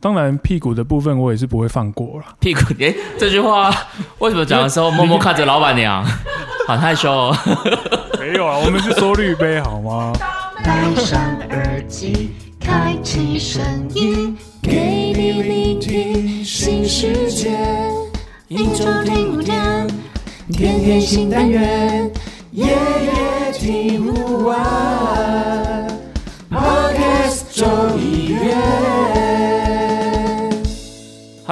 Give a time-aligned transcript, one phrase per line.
[0.00, 2.24] 当然屁股的部分我也是不会放过了。
[2.40, 3.70] 屁股，哎，这句话
[4.18, 6.02] 为什么讲的时候 默默看着老板娘，
[6.66, 7.36] 好害羞哦。
[8.18, 10.12] 没有啊，我们是说绿杯好吗？
[10.64, 13.62] 戴上耳机，开启声
[13.94, 17.58] 音，给你聆听新世界。
[18.48, 19.86] 一周听五天，
[20.50, 22.10] 天天新单元，
[22.52, 24.58] 夜夜听不完。
[26.50, 28.19] Podcast 周一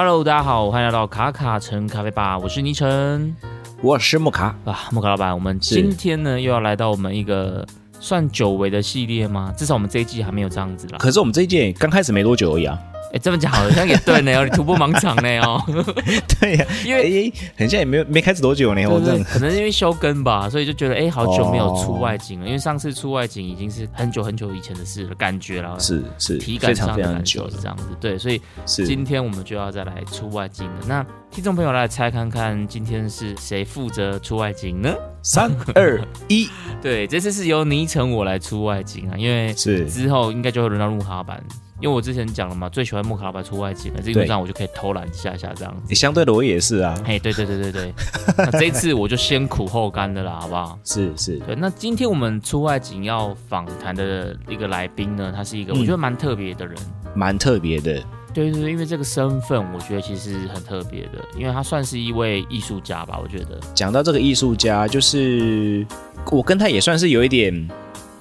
[0.01, 3.35] Hello，大家好，欢迎来到卡卡城咖啡吧，我是倪晨，
[3.81, 7.67] 我是木卡啊，木卡老板，我们今天呢又要来到我们一个
[7.99, 9.53] 算久违的系列吗？
[9.57, 10.97] 至少我们这一季还没有这样子啦。
[10.99, 12.79] 可是我们这一季刚开始没多久而已啊。
[13.11, 15.61] 哎，这么讲好像也对呢，你突破盲场呢哦。
[16.39, 22.45] 对呀，因为很像也没有没开始多久呢，我这可能因为休更吧，所以就觉得哎，好久没有出外景了。
[22.45, 27.85] 因为上次出外景已经是很久很久以前的事了，感觉了是是体感上的感受是这样子。
[27.99, 30.85] 对，所以今天我们就要再来出外景了。
[30.87, 34.93] 那听众朋友来猜看看，今天是谁负责出外景呢？
[35.23, 36.47] 三二一，
[36.81, 41.43] 对，这次是由倪晨我来出外景啊，因为是之后应该就会轮到鹿哈版。
[41.81, 45.95] 因为我之前讲了嘛，最喜欢木卡老板出外景了，基本上我就可以偷懒一下下这样子。
[45.95, 47.01] 相对的，我也是啊。
[47.05, 47.93] 嘿，对对对对对，
[48.37, 50.77] 那这一次我就先苦后甘的啦，好不好？
[50.83, 51.37] 是是。
[51.39, 56.75] 对，那今天我们出外景要访谈的一个来宾呢，他是一个我觉得蛮特别的人，
[57.15, 58.03] 蛮特别的。
[58.33, 63.59] 对对对，因为这个身份，我觉得其实很特别的，因为他算是一位艺术家吧，我觉得。
[63.73, 65.85] 讲到这个艺术家，就是
[66.29, 67.69] 我跟他也算是有一点。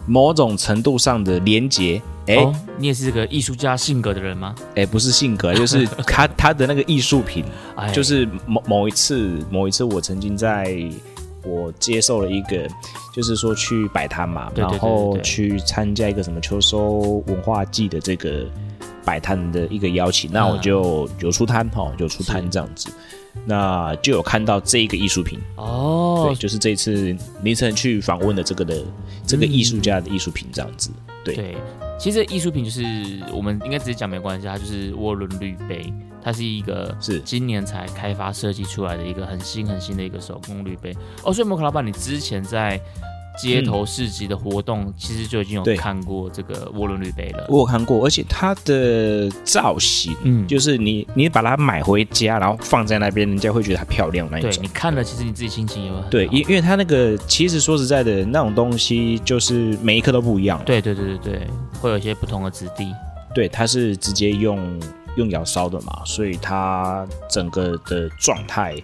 [0.09, 2.37] 某种程度上的连结，哎，
[2.79, 4.55] 你也是这个艺术家性格的人吗？
[4.75, 7.45] 哎，不是性格，就是 他他的那个艺术品，
[7.93, 10.77] 就是某某一次某一次，我曾经在
[11.45, 12.67] 我接受了一个，
[13.15, 18.47] 就是说去摆摊嘛，然后去参加一个什么秋收文化季的这个
[19.05, 22.89] 摆摊的一个邀请，那我就有出摊哈，有出摊这样子。
[23.47, 28.85] 那就有看到这一个艺术品哦，对，就是这次凌晨去访问的这个的
[29.27, 30.91] 这个艺术家的艺术品这样子，
[31.25, 31.35] 对。
[31.35, 31.57] 对，
[31.99, 32.83] 其实艺术品就是
[33.33, 35.93] 我们应该直接讲没关系，它就是涡轮滤杯，
[36.23, 40.95] 它是一个是今年才开发设计出来的一个很新很新的一个手工滤杯。
[41.25, 42.81] 哦，所以摩卡老板，你之前在。
[43.39, 47.47] 街头市集的活动，其实就已经有看过这个涡轮滤杯了。
[47.49, 54.51] 我有看过，而且它的造型，嗯，就是你你把它买回家，然后放在那边，人家会觉得它漂亮那一种。
[54.51, 60.61] 对你看了，其实你自己心情也会很对，因因为它那个其实说实在的，那种东西就是每一颗都不一样。
[60.65, 61.47] 对对对对对，
[61.81, 62.93] 会有一些不同的质地。
[63.35, 64.81] 对，它是直接用
[65.17, 68.75] 用窑烧的嘛，所以它整个的状态。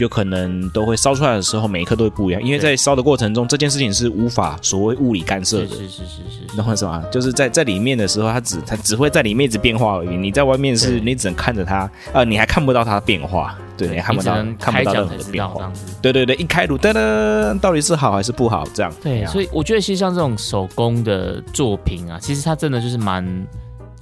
[0.00, 5.68] 有可能都会烧出来的时候，每一颗都会不一样，因为在烧的过程中，这件事情是无法所谓物理干涉的。
[5.68, 7.04] 是是是是，你懂我意思吗？
[7.12, 10.16] 就是在在里面的时候，它只它只会在里面一直变化而已。
[10.16, 13.56] 你在外面是你只能看着它，呃，你还看不到它的变化。
[13.76, 15.72] 对，你看不到看不到任何的变化。
[16.00, 18.64] 对对对，一开炉噔噔，到底是好还是不好？
[18.74, 18.92] 这样。
[19.02, 23.24] 对，所以我觉得其实像这种手工的作品啊，其实它真的就是蛮。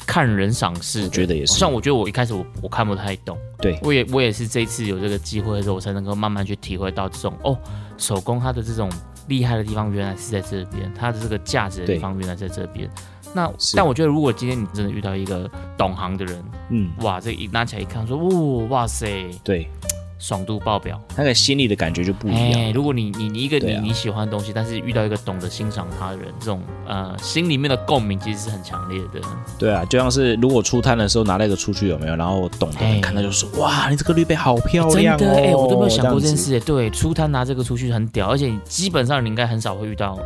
[0.09, 1.53] 看人赏识，我觉得也是。
[1.53, 7.57] 像我觉得我一开始我我看不太懂，对我也我也是这一次有这个机会的时候，我才能够慢慢去体会到这种哦，
[7.99, 8.91] 手工它的这种
[9.29, 12.91] 厉害的地方原来是在这边，它的这个价值的地方原来在这边。
[13.35, 19.69] 那但我觉得如果今天你真的遇到一个懂行的人，嗯，哇，这一拿起来一看，说，哦，哇塞，对。
[20.19, 22.73] 爽度爆表，那个心里的感觉就不一样。
[22.73, 29.21] 如果你你你一个你你喜欢的东西，但是遇到一个懂得欣赏他的人，这种呃心里面的共鸣其实是很强烈的。
[29.59, 32.17] 对啊，就像是如果出摊的时候拿那个出去有没有？
[32.17, 35.19] 然后懂的人看到就说哇，你这个绿杯好漂亮哦！
[35.19, 36.59] 真的哎，我都没有想过这件事。
[36.61, 40.19] 对，出摊拿这个出去很屌，而且基本上你应该很少会遇到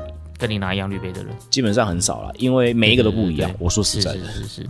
[0.42, 3.48] 跟你拿一样绿杯的人，基本上很少了，因为每一个都不一样。
[3.60, 4.66] 我说实在的，是是是。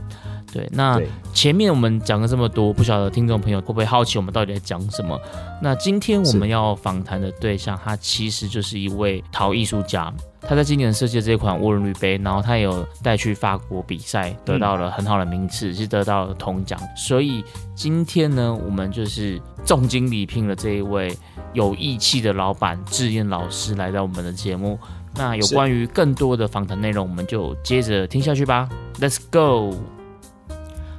[0.52, 1.00] 对，那
[1.32, 5.18] 前面我们讲了这么多，不晓得听众朋友会不会好奇我们到底在讲什么？
[5.62, 10.12] 那今天我们要访谈的对象，他其实就是一位陶艺术家，
[10.42, 16.78] 他在今年设计的这款涡轮滤杯，然后他有带去法国比赛，得到了很好的名次，是得到了铜奖。
[16.94, 17.42] 所以
[17.74, 21.16] 今天呢，我们就是重金礼聘了这一位
[21.54, 24.78] 有义气的老板志燕老师来到我们的节目。
[25.14, 28.68] 那有关于更多的访谈内容，我们就接着听下去吧。
[28.98, 29.76] Let's go。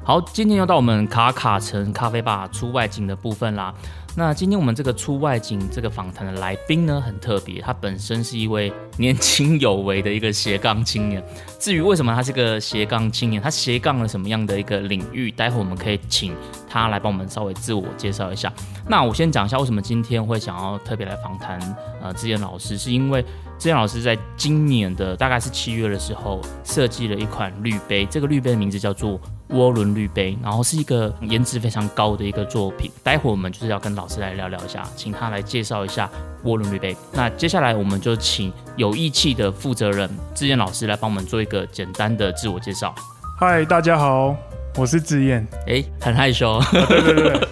[0.03, 3.73] 好，今天又到我们卡卡城咖啡吧出外景的部分啦。
[4.15, 11.23] 那今天我们这个出外景这个访谈的来宾呢，很特别，他本身是一位年轻有为的一个斜杠青年。
[11.57, 16.35] 至于为什么他是个斜杠青年，他斜杠了什么样的一个领域，待会我们可以请
[16.69, 18.53] 他来帮我们稍微自我介绍一下。
[18.87, 21.57] 那我先讲一下为什么今天会想要特别来访谈
[21.99, 23.25] 呃志远老师，是因为
[23.63, 29.17] 志燕老师在今年的大概是七月的时候设计了一款滤杯，这个滤杯的名字叫做。
[29.49, 32.91] 涡轮滤杯，然后是一个颜值非常高的一个作品。
[33.03, 36.09] 待会我们就是要跟老师来聊聊一下，请他来介绍一下
[36.45, 36.97] 涡轮滤杯。
[37.11, 42.95] 那接下来我们就请有义气的负责人志燕老师来帮我们做一个简单的自我介绍。
[43.39, 44.35] 嗨，大家好，
[44.75, 45.47] 我是志燕。
[45.67, 46.59] 哎，很害羞。
[46.71, 47.47] 对对对。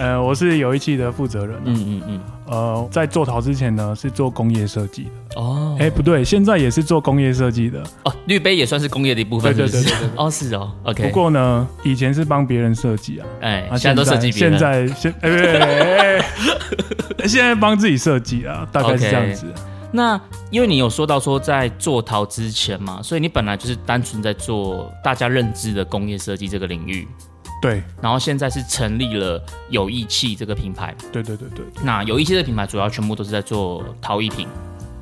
[0.00, 1.60] 呃，我是有一期的负责人。
[1.64, 2.20] 嗯嗯嗯。
[2.46, 5.40] 呃，在做陶之前呢，是做工业设计的。
[5.40, 5.76] 哦。
[5.78, 7.82] 哎，不对，现在也是做工业设计的。
[8.04, 9.54] 哦，滤杯也算是工业的一部分。
[9.54, 10.08] 对对对对。
[10.16, 10.72] 哦，是哦。
[10.84, 11.02] OK。
[11.02, 13.26] 不过呢，以前是帮别人设计啊。
[13.42, 14.58] 哎，现在都设计别人。
[14.58, 16.24] 现在现哎，
[17.28, 19.44] 现在帮自己设计啊，大概是这样子。
[19.92, 20.18] 那
[20.50, 27.06] 因为你有说到说在做陶之前嘛，所以你本来就是单纯在做大家认知的工业设计这个领域。
[27.60, 30.94] 对，然后现在是成立了有义气这个品牌。
[31.12, 31.64] 对对对对。
[31.82, 34.48] 那有义气这个品牌主要全部都是在做陶艺品。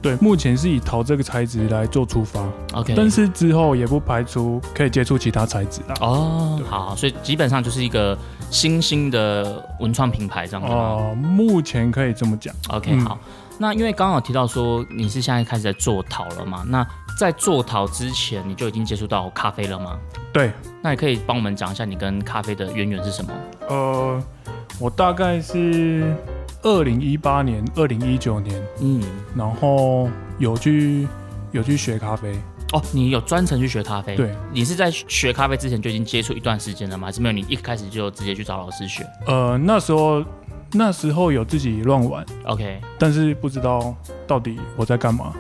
[0.00, 2.44] 对，目前是以陶这个材质来做出发。
[2.72, 2.94] OK。
[2.96, 5.94] 但是之后也不排除可以接触其他材质啊。
[6.00, 8.16] 哦，好，所以基本上就是一个
[8.50, 12.54] 新兴的文创品牌这样子哦，目前可以这么讲。
[12.68, 13.18] OK，好。
[13.60, 16.64] 那因为刚好提到说你是现在开始在做陶了嘛？
[16.68, 16.86] 那
[17.18, 19.98] 在做陶之前你就已经接触到咖啡了吗？
[20.32, 20.52] 对。
[20.80, 23.32] 那你可以帮我们讲一下你跟咖啡的渊源是什么？
[23.68, 24.22] 呃，
[24.78, 26.14] 我大概是
[26.62, 29.02] 二零一八年、二零一九年，嗯，
[29.34, 31.08] 然后有去
[31.50, 32.38] 有去学咖啡。
[32.72, 34.14] 哦，你有专程去学咖啡？
[34.14, 34.32] 对。
[34.52, 37.06] 你是在学咖啡之前就已经接触一段时间了吗？
[37.06, 37.32] 还是没有？
[37.32, 39.04] 你一开始就直接去找老师学？
[39.26, 40.24] 呃，那时候。
[40.70, 43.94] 那时候有自己乱玩，OK，但是不知道
[44.26, 45.32] 到底我在干嘛，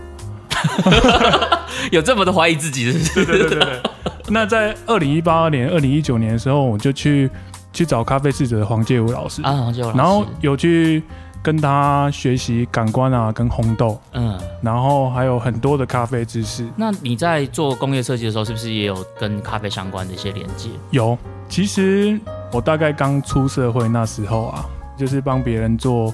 [1.92, 3.24] 有这么的怀疑自己是？
[3.24, 3.82] 对对对对。
[4.30, 7.30] 那在二零一八年、二零一九年的时候，我就去
[7.72, 11.02] 去找咖啡侍者黄介武老师啊，黄介武老师，然后有去
[11.42, 16.66] 跟他学习感官啊，跟烘豆，嗯，然后还有很多的咖啡知识。
[16.76, 20.68] 那你在做工业设计的时候，是不是也有跟咖啡相关的一些连接？
[20.90, 21.16] 有，
[21.48, 22.20] 其实
[22.52, 24.64] 我大概刚出社会那时候啊。
[24.98, 26.12] 就是帮别人做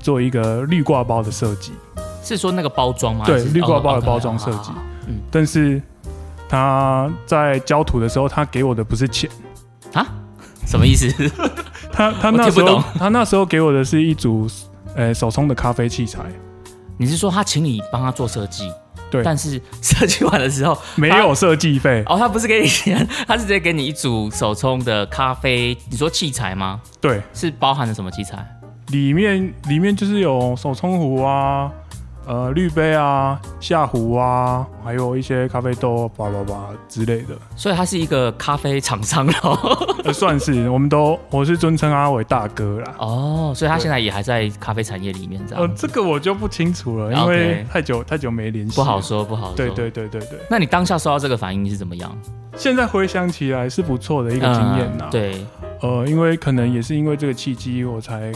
[0.00, 1.72] 做一个绿挂包的设计，
[2.22, 3.24] 是说那个包装吗？
[3.26, 4.70] 对，绿挂包的包装设计。
[5.08, 5.80] 嗯，但是
[6.48, 9.28] 他在交图的时候，他给我的不是钱
[9.92, 10.06] 啊？
[10.66, 11.08] 什么意思？
[11.92, 14.48] 他他 那时候他那时候给我的是一组
[14.94, 16.20] 呃手冲的咖啡器材。
[16.98, 18.70] 你是说他请你帮他做设计？
[19.10, 25.76] 对，但是 设计完的时候没有设计费哦，他不是给你钱，他是直接给你一组手冲的咖啡。
[25.90, 26.80] 你说器材吗？
[27.00, 28.46] 对，是包含了什么器材？
[28.88, 31.70] 里面里面就是有手冲壶啊。
[32.24, 37.34] 呃，滤杯啊，下壶啊，还有一些咖啡豆，叭叭叭之类的。
[37.56, 39.58] 所以他是一个咖啡厂商哦，
[40.14, 40.70] 算是。
[40.70, 42.94] 我们都我是尊称阿伟大哥啦。
[42.98, 45.64] 哦，所以他现在也还在咖啡产业里面这样。
[45.64, 49.56] 呃，这个我就不清楚了，因为太久太久没联系，不好说，不好说。
[49.56, 50.38] 对对对对对。
[50.48, 52.16] 那你当下收到这个反应是怎么样？
[52.56, 55.08] 现在回想起来是不错的一个经验呐。
[55.10, 55.44] 对。
[55.80, 58.30] 呃，因为可能也是因为这个契机，我才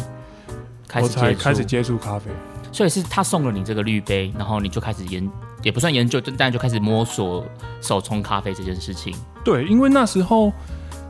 [1.01, 2.33] 我才开始接触咖啡。
[2.77, 5.27] 所以是他送了你这个滤杯，然后你就开始研，
[5.63, 7.43] 也不算研究，但就开始摸索
[7.81, 9.17] 手冲咖啡这件事情。
[9.43, 10.53] 对，因为那时候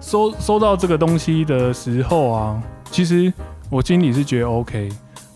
[0.00, 3.32] 收收到这个东西的时候啊，其实
[3.68, 4.88] 我心里是觉得 OK，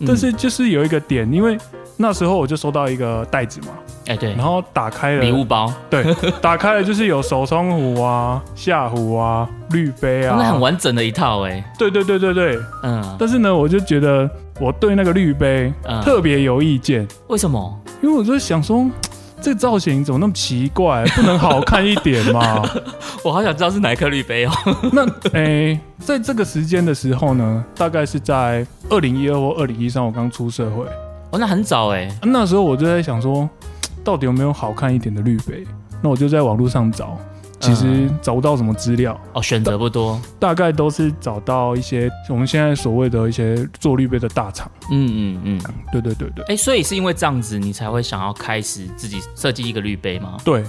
[0.07, 1.57] 但是就是有一个点，因为
[1.97, 3.73] 那时候我就收到一个袋子嘛，
[4.07, 11.61] 哎对，然后打开了礼物包，对，打开了就是有手冲壶啊、下壶啊、滤杯啊，那很完整的一套哎。
[11.77, 14.31] 对对对对对，嗯，但是呢，我就觉得。
[14.61, 17.81] 我对那个滤杯特别有意见，为什么？
[17.99, 18.87] 因为我就想说，
[19.41, 22.61] 这个造型怎么那么奇怪，不能好看一点吗？
[23.25, 24.51] 我好想知道是哪一颗滤杯哦。
[24.93, 30.85] 那诶，在这个时间的时候呢，大概是在二零一二或二零一三，我刚出社会。
[31.31, 32.07] 哦，那很早哎。
[32.21, 33.49] 那时候我就在想说，
[34.05, 35.65] 到底有没有好看一点的滤杯？
[36.03, 37.17] 那我就在网络上找。
[37.61, 44.69] 其实找不到什么资料哦，选择不多，大概都是找到一些我们现在所谓的一些做滤杯的大厂。
[44.91, 46.43] 嗯嗯嗯，对对对对。
[46.45, 50.37] 哎，所以是因为这样子，你才会想要开始自己设计一个滤杯吗？
[50.43, 50.63] 对，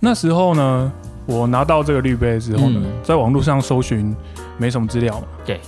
[0.00, 0.90] 那时候呢，
[1.26, 4.16] 我拿到这个滤杯之后呢，在网络上搜寻
[4.56, 5.26] 没什么资料嘛。
[5.44, 5.60] 对，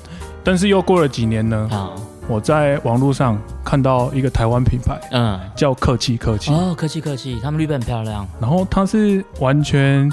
[0.42, 1.90] 但是又过了几年呢，啊，
[2.26, 6.50] 我在网络上看到一个台湾品牌，嗯，叫客气客气。
[6.50, 8.26] 哦，客气客气，他们滤杯很漂亮。
[8.40, 10.10] 然后它是完全。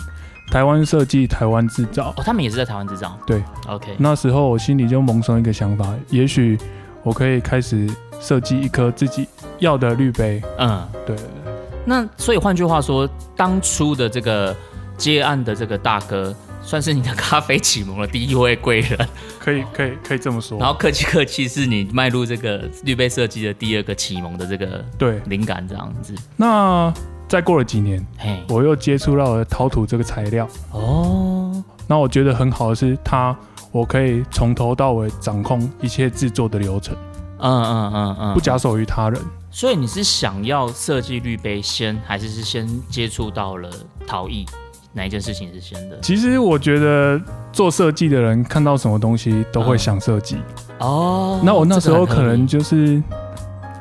[0.50, 2.14] 台湾设计，台湾制造。
[2.16, 3.18] 哦，他们也是在台湾制造。
[3.28, 3.96] 对，OK。
[3.98, 6.58] 那时候我心里就萌生一个想法，也许
[7.04, 7.90] 我可以开始
[8.20, 9.28] 设计一颗自己
[9.60, 10.42] 要的滤杯。
[10.58, 11.54] 嗯，对对对。
[11.86, 14.56] 那所以换句话说，当初的这个
[14.98, 18.98] 接案的这个大哥，算是你的咖啡启蒙的第一位贵人。
[19.40, 20.58] 可以，可以，可以这么说。
[20.58, 26.16] 然后客气客气，是你迈入这个滤杯设计的第二个启蒙的这个对灵感这样子。
[26.38, 26.94] 那。
[27.28, 28.06] 再过了几年，
[28.48, 30.48] 我又接触到了陶土这个材料。
[30.72, 33.36] 哦，那我觉得很好的是，它
[33.72, 36.96] 我可以从头到尾掌控一切制作的流程。
[37.40, 39.22] 嗯嗯嗯嗯，不假手于他人。
[39.52, 43.70] 所以你是想要设计滤杯先，还是是先接触到了
[44.08, 44.46] 陶艺？
[44.94, 46.00] 哪一件事情是先的？
[46.00, 50.38] 其实我觉得做设计的人看到什么东西都会想设计。
[50.80, 53.02] 哦，那我那时候可能就是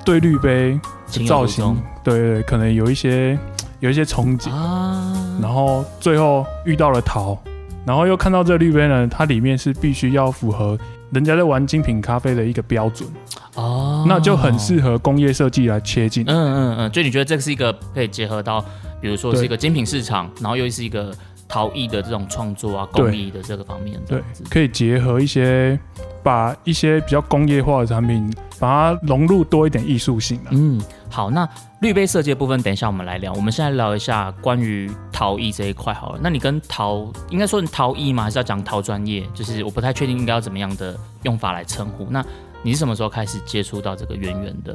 [0.07, 0.79] 对滤杯
[1.27, 3.37] 造型，对对，可能有一些
[3.81, 5.13] 有一些憧憬啊。
[5.43, 7.37] 然后最后遇到了陶，
[7.85, 10.79] 然后又看到这滤杯呢，它里面是必须要符合
[11.11, 13.09] 人家在玩精品咖啡的一个标准。
[13.57, 16.25] 哦，那就很适合工业设计来切进。
[16.29, 18.65] 嗯嗯嗯，就你觉得这个是一个可以结合到，
[19.01, 21.13] 比如说是一个精品市场，然后又是一个
[21.49, 23.99] 陶艺的这种创作啊，工艺的这个方面。
[24.07, 25.79] 对，可以结合一些，
[26.27, 28.29] 把一些比较工业化的产品，
[28.59, 30.41] 把它融入多一点艺术性。
[30.51, 31.49] 嗯，好，那
[31.83, 33.33] 滤杯设计的部分，等一下我们来聊。
[33.33, 36.19] 我们现在聊一下关于陶艺这一块好了。
[36.21, 38.25] 那你跟陶，应该说你陶艺吗？
[38.25, 39.25] 还是要讲陶专业？
[39.33, 42.09] 就是我不太确定应该要怎么样的用法来称呼。
[42.11, 42.25] 那
[42.61, 44.75] 你是什么时候开始接触到这个圆圆的？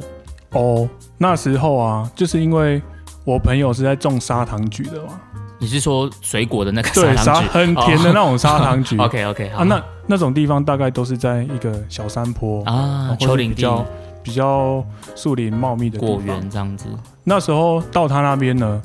[0.51, 2.81] 哦，那时候啊，就是因为
[3.25, 5.19] 我朋友是在种砂糖橘的嘛。
[5.61, 8.97] 你是说水果的那个砂糖橘，很甜的那种砂糖橘？
[8.99, 13.85] OK OK，啊，那那种地方大概都是在一个小山坡啊，丘陵地，
[14.23, 14.83] 比较
[15.15, 16.87] 树林茂密的果园这样子。
[17.23, 18.81] 那时候到他那边呢，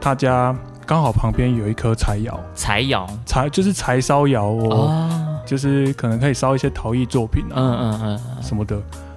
[0.00, 0.54] 他家
[0.86, 5.10] 刚好旁边有一棵柴窑，柴窑，柴就是柴烧窑哦。
[5.44, 8.76] 就是可能可以烧一些陶艺作品啊，嗯嗯嗯什么的。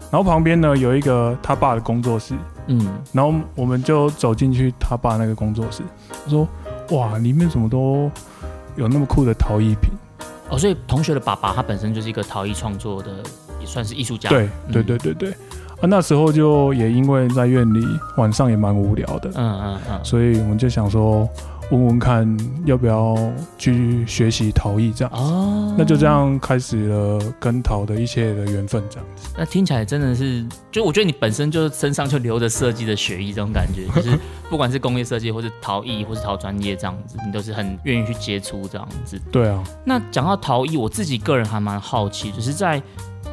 [0.09, 2.33] 然后旁边呢有一个他爸的工作室，
[2.65, 5.83] 嗯，然后我们就走进去他爸那个工作室，
[6.25, 6.47] 他说
[6.93, 8.09] ：“哇，里面怎么都
[8.75, 9.91] 有那么酷的陶艺品？”
[10.49, 13.11] 哦，所以同学的爸爸他本身就是一个陶艺创作的，
[13.59, 14.29] 也算是艺术家。
[14.29, 15.31] 对对对对对。
[15.31, 17.85] 啊，那时候就也因为在院里
[18.17, 21.27] 晚上也蛮无聊的，嗯嗯嗯，所以我们就想说。
[21.71, 23.15] 问问看要不要
[23.57, 29.29] 去学习陶艺这样哦，那就这样开始了跟陶的一切的缘分这样子。
[29.37, 39.19] 那听起来真的是，就我觉得你本身就身上就留着设计的血液，这种感觉， 就是不管是工业设计，或是陶艺，或是陶专业这样子，你都是很愿意去接触这样子。
[39.31, 39.63] 对啊。
[39.85, 42.81] 那讲到陶艺，我自己个人还蛮好奇，就是在。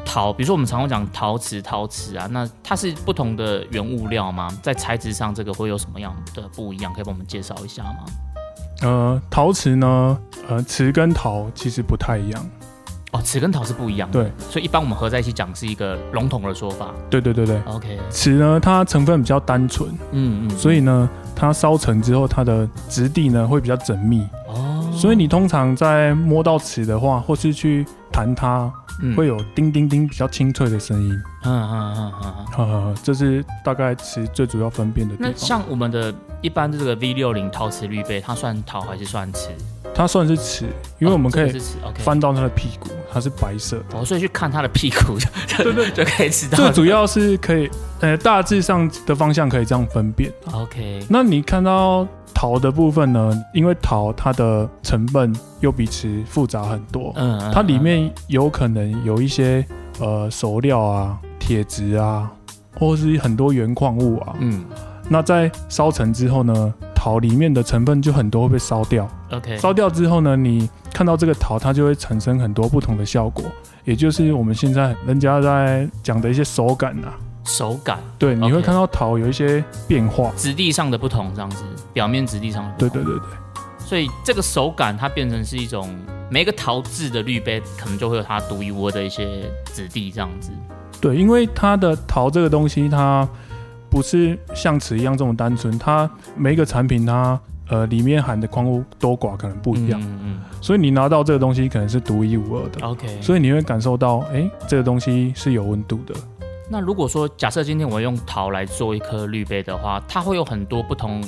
[0.05, 4.49] 陶，比如说我们常常讲陶瓷，陶瓷啊，那它是不同的原物料吗？
[4.61, 6.93] 在材质上，这个会有什么样的不一样？
[6.93, 8.05] 可以帮我们介绍一下吗？
[8.81, 12.49] 呃，陶瓷呢，呃，瓷跟陶其实不太一样。
[13.11, 14.09] 哦，瓷跟陶是不一样。
[14.11, 16.91] 对，所以一般我们合在一起讲是一个笼统的说法。
[17.09, 17.61] 对对对对。
[17.65, 17.99] OK。
[18.09, 24.27] 瓷呢，它成分比较单纯，嗯嗯，所以呢，它烧成之后，它的质地呢会比较缜密。
[24.47, 24.89] 哦。
[24.93, 28.71] 所以你通常在摸到瓷的话，或是去弹它。
[29.15, 31.11] 会有叮叮叮比较清脆的声音，
[31.43, 35.31] 嗯嗯嗯嗯，这是大概瓷最主要分辨的地方。
[35.31, 39.49] 那像我们的一般这个 V 六零陶瓷滤杯，它算陶还是算瓷？
[39.93, 40.65] 它算是瓷，
[40.99, 41.53] 因为我们可以
[41.99, 45.17] 翻到它的屁股，它是白色的，哦，所以去看它的屁股，
[45.57, 46.57] 对对，就可以知道。
[46.57, 50.31] 最主要是可以，呃，大致上的方向可以这样分辨。
[50.53, 52.07] OK，那你看到？
[52.33, 59.65] 陶的部分呢，因为陶它的成分又比瓷复杂很多，嗯，它里面有可能有一些
[59.99, 62.31] 呃熟料啊、铁质啊，
[62.77, 64.65] 或是很多原矿物啊，嗯，
[65.09, 73.43] 那在烧成之后呢，陶里面的成分就很多会被烧掉，OK，烧掉之后呢，你看到这个陶，它就会产生很多不同的效果，
[73.83, 77.13] 也就是我们现在人家在讲的一些手感啊。
[77.43, 77.99] 手感。
[78.17, 83.25] 对，你会看到陶有一些变化，质地上的不同，这样子，表面质地上的对对对对，
[83.79, 85.89] 所以这个手感它变成是一种
[86.29, 90.51] 每个陶制的滤杯可能就会有它独一无二的一些质地，这样子。
[91.01, 93.27] 对，因为它的陶这个东西，它
[93.89, 106.13] 不是像瓷一样这么单纯，它每一个产品它呃里面含的矿物多寡可能不一样，嗯嗯，所以你拿到这个东西可能是独一无二的，OK，所以你会感受到，哎，这个东西是有温度的。
[106.71, 111.21] 那如果说假设今天我用陶来做一颗滤杯的话，它会有很多不同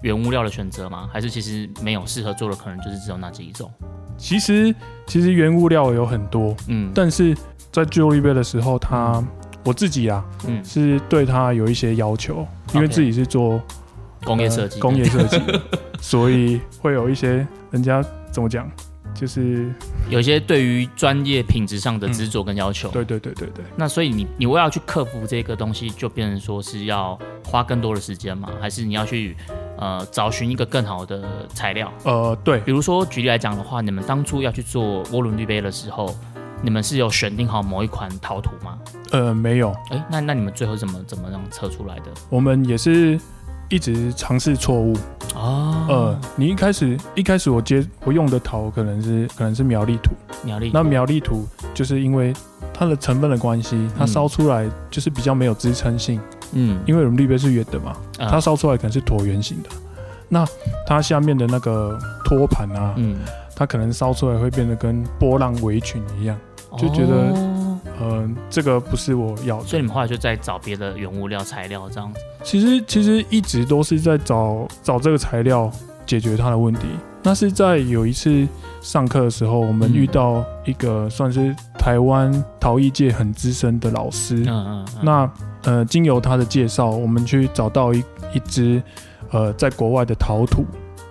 [0.00, 1.06] 原物料的选择吗？
[1.12, 3.70] 还是其实没有适合做的，可能就是只有那几种？
[4.16, 4.74] 其实
[5.06, 7.36] 其实原物料有很多，嗯，但是
[7.70, 9.22] 在做滤杯的时候，它
[9.66, 13.60] 我自己啊，嗯，是对它有一些要求，因为自己是做
[14.24, 15.38] 工业设计，工业设计，
[16.00, 18.66] 所以会有一些人家怎么讲？
[19.16, 19.72] 就是
[20.08, 23.64] 有一些对于专业品质上的执着跟要求，对对对对对。
[23.74, 28.50] 那所以你你为要去克服这个东西，就变成说是要花更多的时间吗？
[28.60, 29.36] 还是你要去
[29.78, 31.92] 呃找寻一个更好的材料？
[32.04, 32.60] 呃，对。
[32.60, 36.14] 比如说举例来讲的话，你们当初要去做涡轮滤杯的时候，
[36.62, 38.78] 你们是有选定好某一款陶土吗？
[39.12, 39.74] 呃，没有。
[39.90, 42.12] 哎，那那你们最后怎么怎么样测出来的？
[42.28, 43.18] 我们也是
[43.68, 44.94] 一直尝试错误。
[45.34, 45.86] 哦。
[45.88, 50.10] 呃，你一开始一开始我接我用的陶可能是可能是苗栗土，
[50.44, 52.32] 苗栗那苗栗土就是因为
[52.72, 56.20] 它的成分的关系，它烧出来就是比较没有支撑性。
[56.52, 59.68] 嗯，因为我们绿杯是圆的嘛，它烧出来可能是椭圆形的，
[60.28, 60.46] 那
[60.86, 63.16] 它下面的那个托盘啊，嗯，
[63.54, 66.38] 它可能烧出来会变得跟波浪围裙一样，
[66.78, 67.32] 就觉得，
[68.00, 72.20] 嗯，这个不是我要，所以你们后来就在找别的原物料材料这样子。
[72.42, 75.70] 其实其实一直都是在找找这个材料
[76.04, 76.86] 解决它的问题。
[77.22, 78.46] 那是在有一次
[78.80, 84.44] 上课的时候，我们遇到一个算是台湾陶艺界很资深的老师。
[84.46, 84.86] 嗯嗯。
[85.02, 85.30] 那
[85.64, 87.98] 呃，经由他的介绍，我们去找到一
[88.32, 88.80] 一只
[89.32, 90.64] 呃在国外的陶土。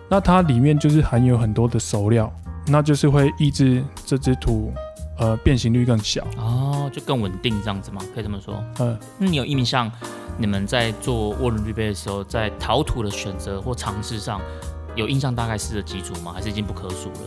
[0.08, 2.32] 那它里面就是含有很多的熟料，
[2.68, 4.72] 那就是会抑制这只土
[5.18, 6.24] 呃变形率更小。
[6.38, 8.01] 哦，就更稳定这样子吗？
[8.13, 8.63] 可以这么说。
[8.80, 8.98] 嗯。
[9.18, 9.92] 那你有印象？
[10.38, 14.42] 你们在做涡轮滤杯的时候，在陶土的选择或尝试上？
[14.96, 16.32] 有印象大概是的几组吗？
[16.34, 17.20] 还是已经不可数了？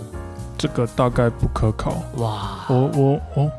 [0.59, 2.03] 这个大概不可考。
[2.17, 2.67] 哇！
[2.69, 3.53] 我我我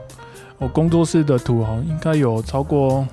[0.59, 3.07] 我工作室的土好像应该有超过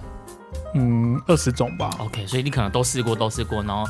[0.74, 1.90] 嗯二十种吧。
[2.00, 3.84] OK，所以你可能都试过，都试过，然后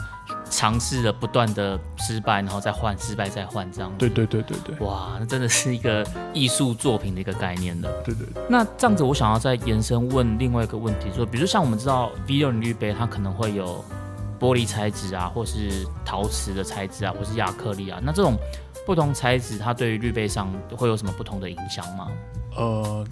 [0.50, 3.92] 尝试了不断的失败，然后再换，失败再换，这样。
[3.98, 4.86] 对对对对对。
[4.86, 7.90] 哇，那真的是一个艺术作品的一个概念了。
[8.04, 8.26] 对对。
[8.48, 13.84] 那这样子，我想要再延伸问另外一个问题，说，比如像我们知道 V 六滤杯，它可能会有。
[14.38, 18.36] 玻璃材质啊，或是陶瓷的材质啊，或是亚克力啊，那这种
[18.84, 22.08] 不同材质，它对于滤杯上会有什么不同的影响吗？
[22.54, 23.02] 呃，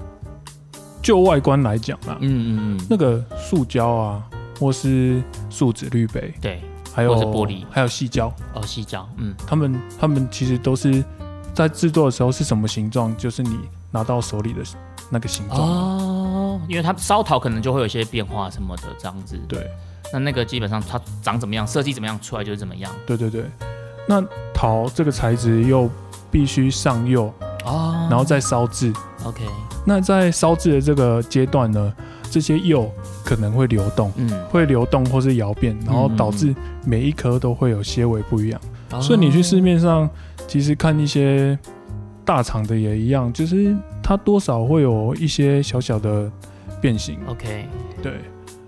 [1.02, 4.22] 就外观来讲啊，嗯嗯嗯，那个塑胶啊，
[4.60, 6.62] 或是树脂滤杯，对，
[6.94, 11.04] 还有玻璃，还有细胶，哦，细胶，嗯，他们他们其实都是
[11.52, 13.58] 在制作的时候是什么形状，就是你
[13.90, 14.62] 拿到手里的
[15.10, 15.60] 那个形状。
[15.60, 19.68] 哦，因为它烧陶可能就会有一些变化什么的，这样子，对。
[20.12, 22.92] 那那个基本上它长怎么样，设计怎么样，出来就是怎么样。
[23.04, 23.44] 对对对，
[24.06, 24.22] 那
[24.52, 25.90] 陶这个材质又
[26.30, 27.32] 必须上釉
[27.64, 28.92] 啊，然后再烧制。
[29.24, 29.42] OK，
[29.84, 31.92] 那在烧制的这个阶段呢，
[32.34, 32.90] 这些釉
[33.24, 36.52] 可能会流动，嗯，会流动或是摇变，然后导致
[36.84, 38.60] 每一颗都会有些微不一样。
[39.00, 40.10] 所以你去市面上
[40.48, 41.56] 其实看一些
[42.24, 46.28] 大厂的也一样，就是它多少会有一些小小的
[46.80, 47.20] 变形。
[47.28, 47.68] OK，
[48.02, 48.14] 对。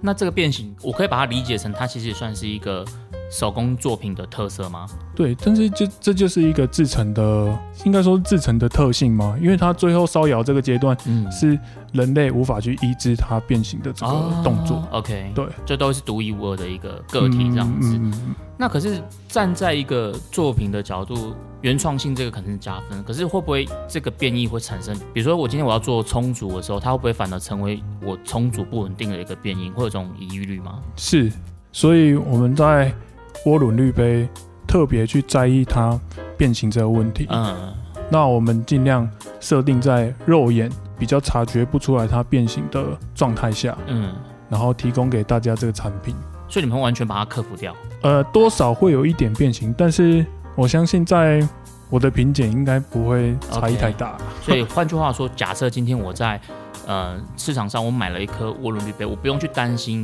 [0.00, 2.84] 那这个变形，我可以把它理解成，它其实也算是一个
[3.30, 4.86] 手工作品的特色吗？
[5.14, 9.36] 对，但是就这就是一个制成的，应该说制成的特性吗？
[9.40, 11.58] 因为它最后烧窑这个阶段，嗯，是
[11.92, 14.86] 人类无法去抑制它变形的这个动作。
[14.90, 18.00] OK，对，这都是独一无二的一个个体这样子。
[18.58, 21.34] 那可是站在一个作品的角度。
[21.62, 24.94] 原创性这个肯定是加分，可是会不会这个变异会产生？
[25.12, 30.80] 比如说我今天我要做充足的时候，它会不会反而成为我充足不稳定的一个变异，会有这种疑虑吗？
[30.96, 31.32] 是，
[31.72, 32.94] 所以我们在
[33.46, 34.28] 涡轮滤杯
[34.66, 35.98] 特别去在意它
[36.36, 37.26] 变形这个问题。
[37.30, 37.74] 嗯，
[38.10, 39.08] 那我们尽量
[39.40, 44.14] 设定在肉眼比较察觉不出来它变形的状态下，嗯，
[44.48, 46.14] 然后提供给大家这个产品。
[46.48, 47.74] 所以你们完全把它克服掉？
[48.02, 50.24] 呃，多少会有一点变形，但是。
[50.58, 51.46] 我相信在
[51.90, 54.16] 我的品检应该不会差异太大。
[54.40, 56.40] 所以换句话说，假设今天我在
[56.86, 60.02] 呃市场上我买了一颗涡轮滤杯，我不用去担心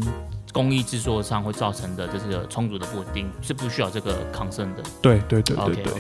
[0.53, 4.83] 工艺制作上会造成的这个充足的不稳定，是不需要这个抗生的。
[5.01, 5.93] 对对对对对，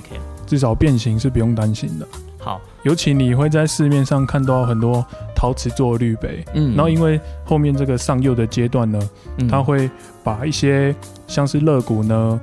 [0.46, 2.06] 至少变形是不用担心的。
[2.38, 9.00] 好，尤其你会在市面上看到很多陶瓷做滤杯，嗯，然后因为后面这个上釉的阶段呢，
[9.48, 9.90] 它会
[10.22, 10.94] 把一些
[11.26, 12.40] 像是肋骨呢。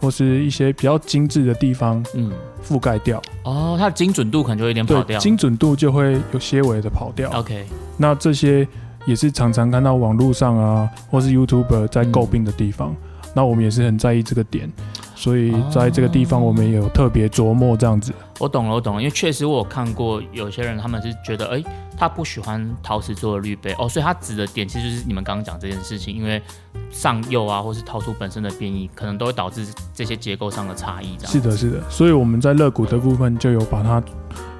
[0.00, 2.30] 或是一些比较精致的地方，嗯，
[2.64, 7.28] 覆盖掉哦，它的精准度可能就有点跑掉，精准度就会有些微的跑掉。
[7.32, 8.64] OK，那这些
[9.08, 12.94] 也是常常看到网络上啊，或是 YouTube 在诟病的地方。
[13.34, 14.70] 那我们也是很在意这个点，
[15.14, 18.12] 所以在这个地方我们也有特别琢磨这样子。
[18.38, 21.62] 我懂了，我懂了，因为确实我有看过有些人他们是觉得，哎，
[21.96, 26.42] 他不喜欢陶瓷做的滤杯哦，所以他指的点其实就是你们刚刚讲这件事情，因为
[26.90, 31.16] 上釉啊，或是陶土本身的变异，可能都会导致这些结构上的差异。
[31.16, 34.02] 这样是的，是的，所以我们在肋骨的部分就有把它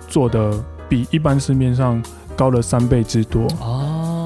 [0.09, 0.53] 做的
[0.89, 2.03] 比一般市面上
[2.37, 3.78] 高了三倍之多哦。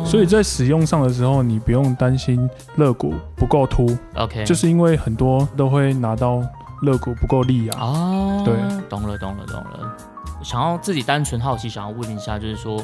[0.04, 6.42] 所以在使用上的时候，你不用担心肋骨不够凸，OK，就是因为很多都会拿到
[6.82, 7.78] 肋骨不够力啊。
[7.80, 8.54] 哦，对，
[8.88, 9.96] 懂了，懂了，懂了。
[10.42, 12.82] 想要自己单纯好奇，想要问一下，就是说，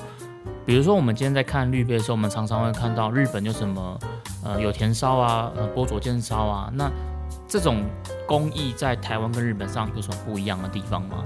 [0.64, 3.98] 比如说我们今天在看绿杯的时候，我们常常会看到日本有什么
[4.44, 6.90] 呃有田烧啊，呃波佐见烧啊，那
[7.46, 7.84] 这种
[8.26, 11.16] 工艺在台湾跟日本上有什么不一样的地方吗？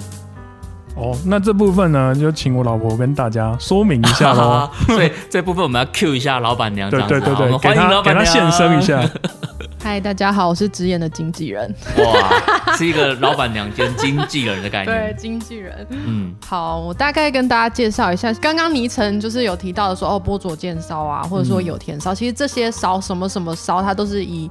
[0.95, 4.69] 哦，那这部分呢，就请我老婆跟大家说明一下喽。
[4.87, 9.03] 所以这部分我们要 Q 一下老板娘，对对对对，欢迎老板娘现身一下。
[9.83, 11.75] 嗨，大家好，我是直言的经纪人。
[11.97, 14.87] 哇，是一个老板娘兼经纪人的概念。
[15.11, 15.85] 对，经纪人。
[15.91, 24.49] 嗯，好，我大概跟大家介绍一下，刚刚倪晨就是有提到的说，哦，波佐见烧啊，或者说有田烧，其实这些烧什么什么烧，它都是以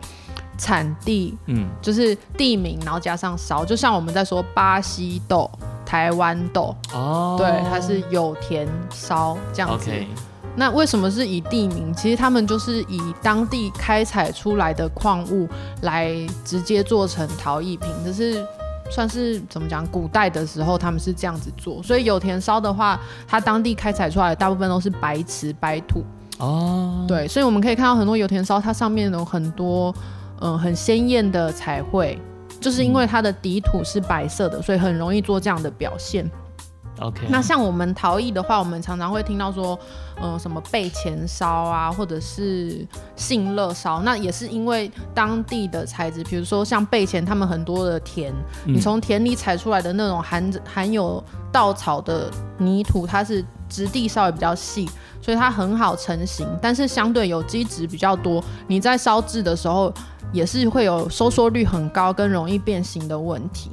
[0.62, 5.50] 产地，嗯，就是地名，然后加上烧，就像我们在说巴西豆、
[5.84, 9.92] 台湾豆，哦，对，它是有田烧这样子。
[10.56, 11.92] 那为什么是以地名？
[11.96, 15.50] 其实他们就是以当地开采出来的矿物
[15.82, 16.14] 来
[16.46, 18.46] 直接做成陶艺品，这是
[18.92, 19.84] 算是怎么讲？
[19.88, 26.04] 古代的时候他们是这样子做，所以有田烧的话，它当地开采出来的大部分都是白瓷白土
[26.38, 27.06] 哦。
[27.08, 29.96] 对，所以我们可以看到很多有田烧，它上面有很多
[30.42, 32.20] 嗯很鲜艳的彩绘，
[32.60, 36.30] 就是因为它的底土是白色的，所以很容易做这样的表现。
[37.00, 39.80] OK，那像我们陶艺的话，我们常常会听到说，
[40.22, 48.32] 嗯，什么背钱烧啊，或者是信乐烧，那也是因为当地的材质，比如说像背钱，他们很多的田，
[48.68, 54.88] 你从田里采出来的那种含含有稻草的泥土，它是质地稍微比较细，
[55.22, 59.92] 所以它很好成型，但是相对有机质比较多，你在烧制的时候
[60.32, 63.72] 也是会有收缩率很高跟容易变形的问题。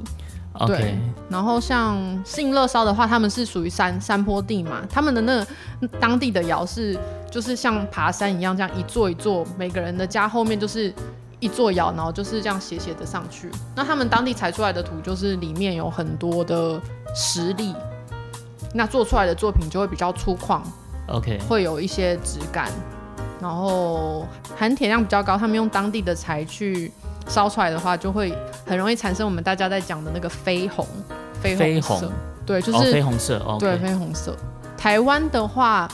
[0.67, 0.97] 对，
[1.29, 5.45] 然后像信乐烧的话，他们是属于山山坡地嘛，他们的那
[6.01, 6.99] 当地的窑是
[7.31, 10.93] 就是像爬山一样，这样一座一座，每个人的家后面就是
[11.39, 13.49] 一座窑，然后就是这样斜斜的上去。
[13.73, 16.81] 那他们当地采出来的土，就是里面有很多的
[17.15, 17.73] 石粒，
[18.73, 20.59] 那做出来的作品就会比较粗犷
[21.07, 22.69] ，OK，会有一些质感，
[23.41, 26.91] 然后含铁量比较高，他们用当地的柴去。
[27.27, 28.33] 烧出来的话，就会
[28.65, 30.83] 很容易产生我们大家在讲的那个绯红，
[31.43, 32.11] 绯红色，
[32.43, 34.35] 对，就是绯红色，哦对，绯红色。
[34.75, 35.87] 台湾的话，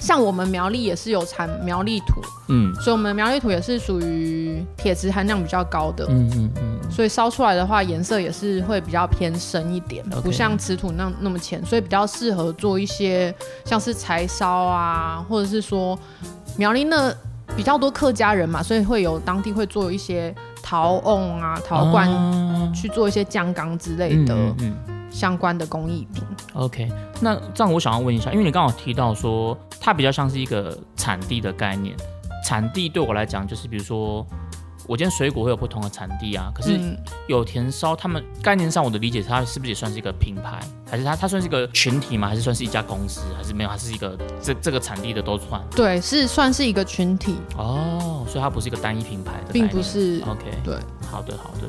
[0.00, 13.32] 像我们苗栗也是有产苗栗土，嗯，所以我们苗栗土也是属于铁质含量比较高的，嗯嗯嗯，所以烧出来的话，颜色也是会比较偏深一点，不像瓷土那那么浅，所以比较适合做一些
[13.64, 15.96] 像是柴烧啊，或者是说
[16.58, 17.10] 苗栗那
[17.56, 20.34] 比较多客家人嘛，所以会有当地会做一些。
[20.60, 24.36] 陶瓮啊，陶罐去做一些酱缸之类的
[25.10, 26.22] 相关的工艺品。
[26.52, 26.92] OK，
[27.22, 31.96] 那这样我想要问一下，因为你刚好提到说它比较像是一个产地的概念，
[32.44, 34.26] 产地对我来讲就是比如说。
[34.88, 36.80] 我今天水果会有不同的产地啊，可是
[37.26, 40.58] 有田烧，他们概念上我的理解，它是不是也算是一个品牌，
[40.90, 42.26] 还是它它算是一个群体吗？
[42.26, 43.68] 还是算是一家公司，还是没有？
[43.68, 45.62] 它是一个这这个产地的都算？
[45.76, 50.22] 对，是算是一个群体哦，所以它不是一个单一品牌的，并不是。
[50.26, 50.74] OK，对，
[51.10, 51.68] 好的好的，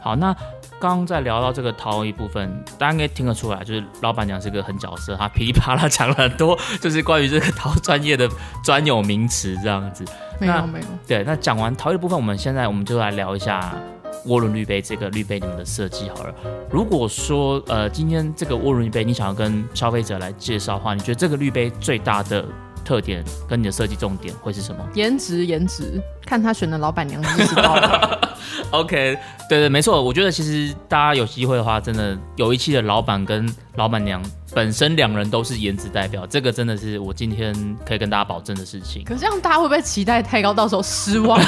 [0.00, 0.36] 好那。
[0.80, 8.26] 刚刚在聊到这个陶艺部分，大家应该听得出来，就是老板娘是个很角色，她噼里啪啦讲了很多，就是关于这个陶专业的
[8.64, 10.02] 专有名词这样子。
[10.40, 10.86] 没有没有。
[11.06, 13.74] 对，那讲完陶艺部分，我们现在我们就来聊一下
[14.26, 16.34] 涡轮滤杯这个滤杯你们的设计好了。
[16.70, 22.42] 如果说呃今天这个涡轮滤杯你想要跟消费者来介绍的话，你觉得这个滤杯最大的？
[22.84, 24.84] 特点跟你的设计重点会是什么？
[24.94, 28.36] 颜值，颜值，看他选的老板娘就知道了。
[28.72, 29.16] OK，
[29.48, 30.02] 对对，没错。
[30.02, 34.22] 我觉得其实大家有机会的话，真的有一期的老板跟老板娘
[34.54, 37.54] 本身两人都是颜值代表，这个真的是我今天
[37.86, 39.04] 可以跟大家保证的事情。
[39.04, 41.40] 可是这样大家会不会期待太高，到时候失望？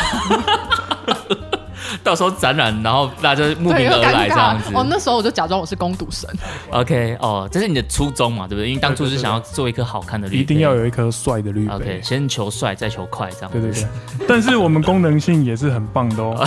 [2.03, 4.71] 到时候展览，然后大家慕名而来这样子。
[4.75, 6.29] 哦，那时候我就假装我是攻读生。
[6.71, 8.69] OK，哦，这是你的初衷嘛，对不对？
[8.69, 11.69] 因为当初是想要做一颗好看的绿，一定要有一颗帅的绿。
[11.69, 13.51] OK，先求帅，再求快，这样。
[13.51, 13.87] 对对对。
[14.29, 16.47] 但是我们功能性也是很棒的哦。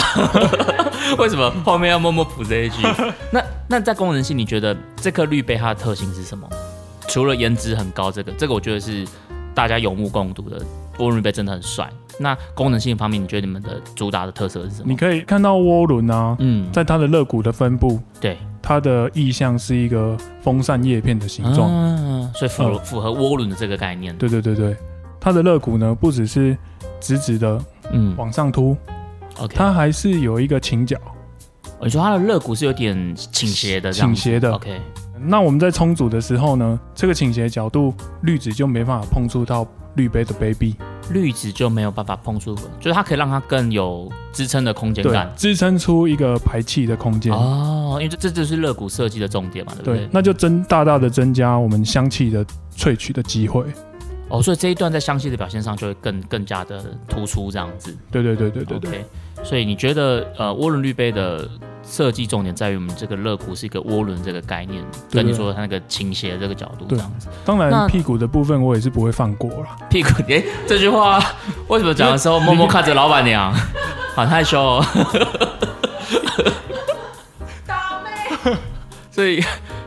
[1.17, 2.81] 为什么后面要默默补这一句？
[3.31, 6.47] 那那在功能性，你觉得这颗绿杯它的特性是什么？
[7.08, 9.05] 除了颜值很高，这个这个我觉得是
[9.53, 10.60] 大家有目共睹的。
[10.97, 11.89] 涡轮杯真的很帅。
[12.17, 14.86] 那功能性方面，你觉得你们的主打的特色是什么？
[14.88, 24.15] 你可以看到涡轮啊，嗯，在它的肋骨的分布，对，它的意向是一个风扇叶片的形状，嗯，所以符合符合涡轮的这个概念。
[24.17, 24.77] 对对对对，
[25.19, 26.58] 它的肋骨呢不只是
[27.01, 28.77] 直直的，嗯，往上凸
[29.38, 30.97] ，OK，它还是有一个倾角。
[31.81, 34.79] 你说它的肋骨是有点倾斜的，倾斜的，OK。
[35.19, 40.75] 那我们在冲煮的时候呢，这个倾斜角度滤纸就没办法碰触到滤杯的杯壁。
[41.12, 47.99] 滤纸就没有办法碰触，就是它可以让它更有支撑的空间感，支撑出一个排气的空间哦。
[47.99, 50.10] 因为这这就是热骨设计的重点嘛，对不对？
[50.12, 52.43] 那就增大大的增加我们香气的
[52.75, 53.63] 萃取的机会
[54.29, 54.41] 哦。
[54.41, 57.95] 所以这一段在香气的表现上就会更更加的突出，这样子。
[58.10, 59.05] 对对对对对对。
[59.43, 61.48] 所以你觉得呃涡轮滤杯的？
[61.88, 67.28] 设计重点在于我们这个热壶是一个涡轮这个概念，跟你说它那个倾斜这个角度这样子。
[67.45, 69.67] 当然屁股的部分我也是不会放过了。
[69.88, 71.24] 屁股， 哎，这句话
[71.67, 73.54] 为什么讲的时候默默看着老板娘？
[74.17, 74.86] 好害羞哦。
[79.12, 79.39] 所以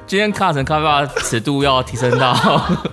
[0.07, 2.33] 今天卡成咖啡吧尺度要提升到。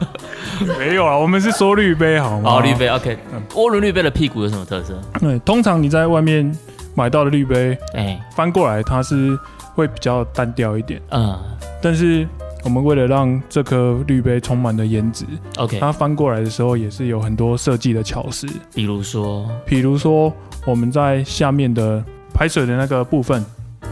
[0.80, 2.56] 没有啊，我们是说滤杯好吗？
[2.56, 3.20] 哦，滤杯 OK。
[3.56, 5.00] 涡轮滤杯的屁股有什么特色？
[5.20, 6.56] 对，通常你在外面
[6.94, 9.38] 买到的滤杯，哎，翻过来它是
[9.74, 11.02] 会比较单调一点。
[11.12, 11.38] 嗯。
[11.82, 12.28] 但是
[12.64, 15.26] 我们为了让这颗滤杯充满了颜值
[15.58, 18.48] ，OK，它翻过来的时候也是有很多设计的巧思。
[18.74, 20.32] 比如说，比如说
[20.66, 23.44] 我们在下面的排水的那个部分。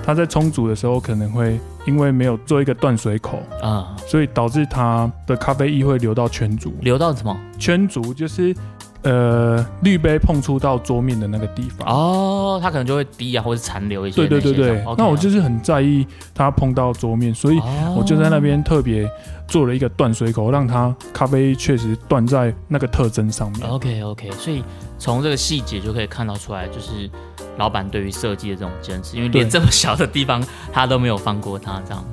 [0.06, 6.74] 它在冲煮的时候可能会因为没有做一个断水口啊，所以导致它的咖啡液会流到全足。
[6.82, 7.34] 流到什么？
[7.58, 8.54] 圈足就是
[9.04, 14.16] 呃滤杯碰触到桌面的那个地方哦，它可能就会滴啊，或者残留一些。
[14.16, 17.60] 对对对对，那我就是很在意它碰到桌面，所以
[17.96, 19.10] 我就在那边特别
[19.48, 23.70] 做了一个断水口，让它咖啡确实断在那个特征上面。
[23.70, 24.64] OK OK，所以
[24.98, 27.10] 从这个细节就可以看到出来，就是。
[27.56, 32.04] 老板对于设计的这种坚持，因为连这么小的地方他都没有放过他这样。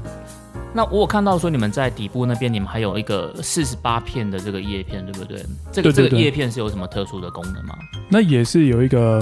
[0.73, 5.45] 那我有看到说你们在底部那边，你们还有一个四十八片的这个叶片，对不对？
[5.73, 7.75] 这个这个叶片是有什么特殊的功能吗？
[8.09, 9.21] 那也是有一个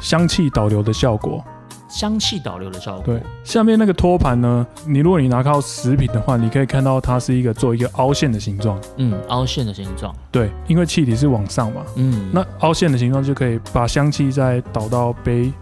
[0.00, 1.44] 香气导流的效果。
[1.90, 3.02] 香气导流的效果。
[3.04, 4.66] 对，下面那个托盘呢？
[4.86, 8.80] 你如果你拿靠食品的话，你可以看到它是一个做一个凹陷的形状。
[8.96, 10.14] 嗯，凹陷的形状。
[10.30, 11.82] 对，因为气体是往上嘛。
[11.96, 12.30] 嗯。
[12.32, 15.52] 那凹陷的形状就可以把香气再导到杯，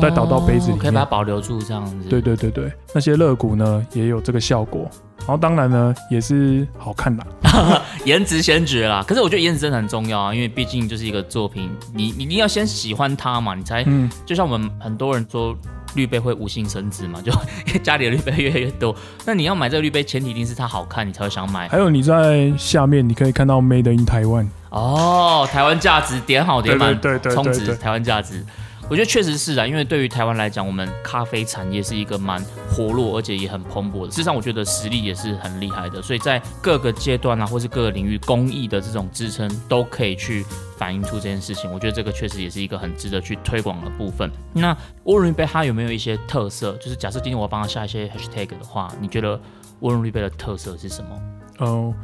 [0.00, 2.08] 再导到杯子里，可以把它保留住这样子。
[2.08, 4.88] 对对对对，那些肋骨呢也有这个效果。
[5.20, 7.24] 然后当然呢也是好看的，
[8.04, 9.04] 颜值先决啦。
[9.06, 14.10] 可是我觉得颜值真的很重要啊，因为毕竟就是一个作品，你你一定要先喜欢它嘛，你才嗯。
[14.26, 15.56] 就像我们很多人说
[15.94, 17.32] 绿杯会无性生殖嘛，就
[17.82, 18.94] 家里的绿杯越来越多。
[19.24, 21.68] 那你要买这个绿杯，前提一定是它好看，你才会想买。
[21.68, 28.44] 还有你在下面你可以看到 Made in Taiwan 哦，台湾价值点好点满，对对对，充值台湾价值。
[28.90, 34.10] 我觉得确实是啊，因为对于台湾来讲，我们咖啡产业是一个蛮活络，而且也很蓬勃的。
[34.10, 40.44] 事实上，我觉得实力也是很厉害的，所以在各个阶段啊，或是各个领域工艺的这种支撑，都可以去
[40.76, 41.72] 反映出这件事情。
[41.72, 44.28] 我觉得这个确实也是一个很值得去推广的部分。
[44.52, 46.72] 那涡轮杯它有没有一些特色？
[46.78, 49.36] 就是假设今天我要帮他下一些 hashtag 的话，你觉得
[49.82, 51.10] 涡轮滤杯的特色是什么？
[51.58, 51.94] 哦，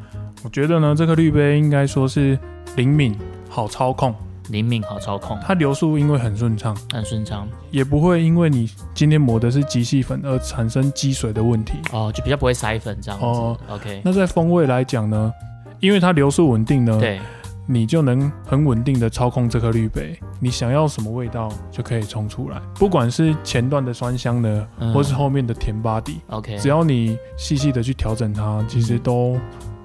[0.45, 2.39] 我觉得呢，这个滤杯应该说是
[2.77, 3.19] 灵敏、
[3.51, 4.15] 好操控。
[4.51, 11.75] 灵敏好操控，它流速因为很顺畅，很顺畅，也不会因为你今天磨的是极细粉而产生积水的问题。
[11.93, 13.27] 哦，就比较不会塞粉这样子。
[13.27, 14.01] 哦，OK。
[14.05, 15.33] 那在风味来讲呢，
[15.81, 17.21] 因为它流速稳定呢，对，
[17.67, 29.39] 你就能很稳定的操控这颗绿杯，你想要什么味道就可以冲出来，不管是前段的酸香呢，或是后面的甜巴底，OK，只要你细细的去调整它，其实都。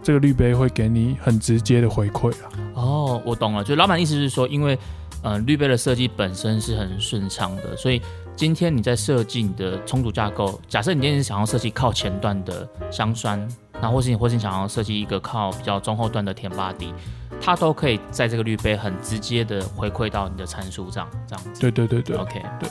[0.03, 2.49] 这个滤杯会给你很直接的回馈啊！
[2.73, 4.77] 哦，我懂了，就老板意思是说，因为
[5.21, 8.01] 呃滤杯的设计本身是很顺畅的，所以
[8.35, 13.47] 今天你在设计你的充足架构，假设你今天是想要设计靠前段的香酸，
[13.79, 16.91] 那或是你或是你想要设计一个靠比较中后段的甜巴底，
[17.39, 21.61] 它都可以在这个滤杯很直接的回馈到你的参数上，这样子。
[21.61, 22.67] 对对对对，OK，对。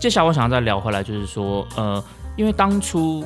[0.00, 2.02] 接下来我想要再聊回来，就是说，呃，
[2.36, 3.24] 因为当初。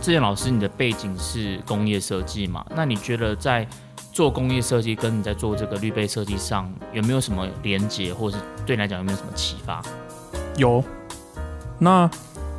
[0.00, 2.64] 志健老师，你的背景是工业设计嘛？
[2.74, 3.66] 那你觉得在
[4.12, 9.82] 做工业设计跟你在做这个滤杯设计上有没有什么连接，或者是对你来讲有没有什么启发？
[10.56, 10.82] 有。
[11.78, 12.08] 那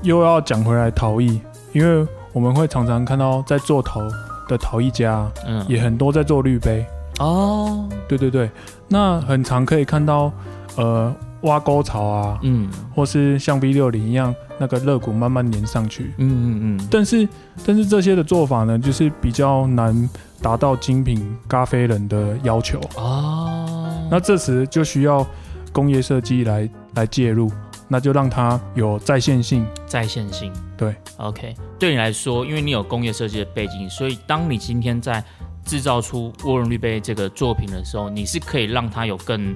[0.01, 1.41] 又要讲回来陶艺，
[1.73, 4.01] 因为我们会常常看到在做陶
[4.47, 6.85] 的陶艺家，嗯，也很多在做滤杯。
[7.19, 8.49] 哦，对对对，
[8.87, 10.31] 那很常可以看到，
[10.75, 11.13] 呃。
[11.43, 16.87] 挖沟槽啊，嗯，或是像 V 六零一样，那个肋骨慢慢粘上去，嗯嗯嗯。
[16.91, 17.27] 但是，
[17.65, 20.09] 但是这些的做法呢，就是比较难
[20.41, 23.89] 达到精品咖啡人的要求哦。
[24.11, 25.25] 那这时就需要
[25.71, 27.49] 工业设计来来介入，
[27.87, 29.65] 那就让它有在线性。
[29.87, 31.55] 在线性，对，OK。
[31.79, 35.23] 对你来说，因为你有工业设计的背景，所以当你今天在
[35.63, 39.55] 制造出涡轮滤杯这个作品的时候，你是可以让它有更。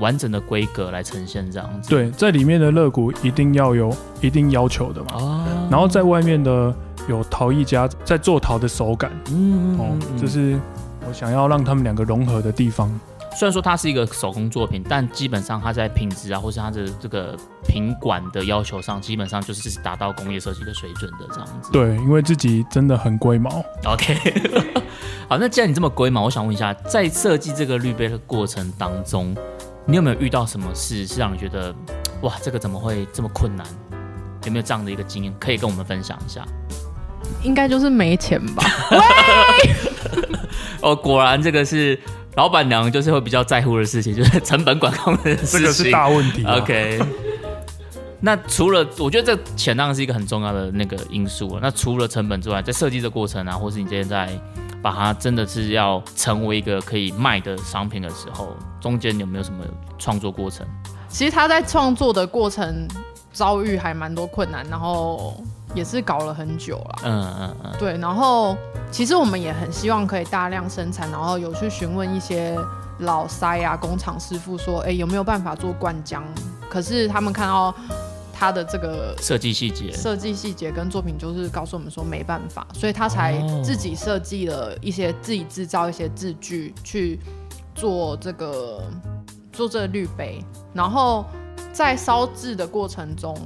[0.00, 6.74] 完整的规格来呈现这样子，对，在里面的肋骨一定要有一定要求的嘛，哦，然后在外面的
[7.08, 10.58] 有陶艺家在做陶的手感，嗯，哦，就是
[11.06, 12.90] 我想要让他们两个融合的地方。
[13.32, 21.70] 虽然说它是一个手工作品，但基本上它在品质啊，或是它的这个品管的要求上，基本上就是达到工业设计的水准的这样子。
[21.70, 23.62] 对，因为自己真的很龟毛。
[23.84, 24.14] OK，
[25.28, 29.34] 好，那既然你这么龟毛，我想问一下，在设计这个滤杯的过程当中。
[29.86, 31.74] 你有没有遇到什么事是让你觉得，
[32.22, 33.66] 哇，这个怎么会这么困难？
[34.44, 36.44] 有没有这样的一个经验可以跟我们分享一下？
[37.42, 38.64] 应该就是没钱吧。
[40.80, 41.98] 哦，果然这个是
[42.36, 46.44] 老板娘就是会比较在乎的事情，就是成本管控的事情，这个是大问题。
[46.44, 47.00] OK。
[48.22, 54.28] 那除了我觉得这钱当然是一个很重要的那个因素啊那除了成本之外，在设计的过程啊，或是你现在
[54.82, 59.64] 把它真的是要成为一个可以卖的商品的时候，中间有没有什么
[59.98, 60.66] 创作过程？
[61.08, 62.88] 其实他在创作的过程
[63.32, 65.42] 遭遇还蛮多困难，然后
[65.74, 66.98] 也是搞了很久了。
[67.04, 67.72] 嗯嗯嗯。
[67.78, 68.56] 对，然后
[68.90, 72.58] 其实我们也很希望可以大量生产，然后有去询问一些
[73.00, 76.22] 老塞啊工厂师傅说，哎，有没有办法做灌浆？
[76.68, 77.74] 可是他们看到。
[78.40, 87.20] 他的这个设计细节、设计细节跟作品就是告诉我们说没办法，所以他才自己设计了一些自己制造一些字句去
[87.74, 88.82] 做这个
[89.52, 91.26] 做这个滤杯，然后
[91.70, 93.36] 在烧制的过程中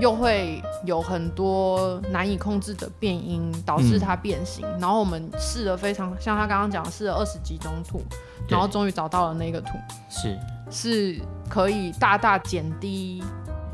[0.00, 4.66] 又会有很多难以控制的变音，导致它变形。
[4.80, 8.02] 然后我们试了非常像他刚刚讲试了二十几种土，
[8.48, 9.68] 然后终于找到了那个土
[10.08, 10.36] 是
[10.72, 13.22] 是可以大大减低。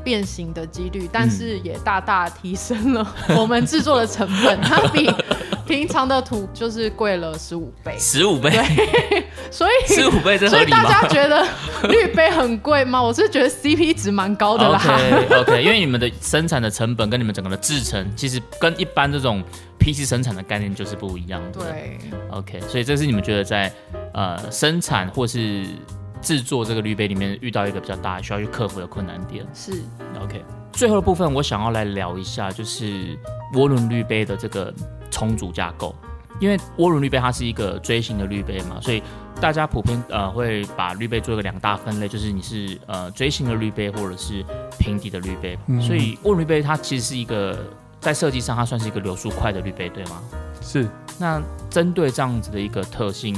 [0.07, 3.05] 变形的几率，但是也大大提升了
[3.37, 4.61] 我们制作的成本。
[4.61, 5.13] 它比
[5.67, 8.49] 平常的土就是贵了十五倍，十五倍。
[8.51, 11.45] 对， 所以十五倍这所以大家觉得
[11.89, 13.03] 绿杯很贵吗？
[13.03, 14.81] 我是觉得 CP 值蛮高的啦。
[15.41, 19.43] OK，因为你们的生产的成本跟你们整个的制成，其实跟一般这种
[19.77, 21.59] PC 生产的概念就是不一样的。
[21.59, 21.99] 对
[22.31, 23.69] ，OK，所以这是你们觉得在
[24.13, 25.65] 呃生产或是。
[26.21, 29.71] 制作这个滤杯里面遇到一个比较大需要去克服的困难点是
[30.21, 30.43] OK。
[30.71, 33.17] 最后的部分我想要来聊一下，就是
[33.53, 34.73] 涡轮滤杯的这个
[35.09, 35.95] 重组架构。
[36.39, 39.01] 因为涡轮滤杯它是一个锥形的滤杯嘛，所以
[39.41, 44.45] 大家普遍呃会把滤杯做一个两大分类，就是你是呃锥形的滤杯或者是
[44.77, 45.57] 平底的滤杯。
[45.81, 47.57] 所以涡轮滤杯它其实是一个
[47.99, 50.21] 在设计上它算是一个流速快的滤杯，对吗？
[50.61, 50.87] 是。
[51.17, 53.35] 那针对这样子的一个特性。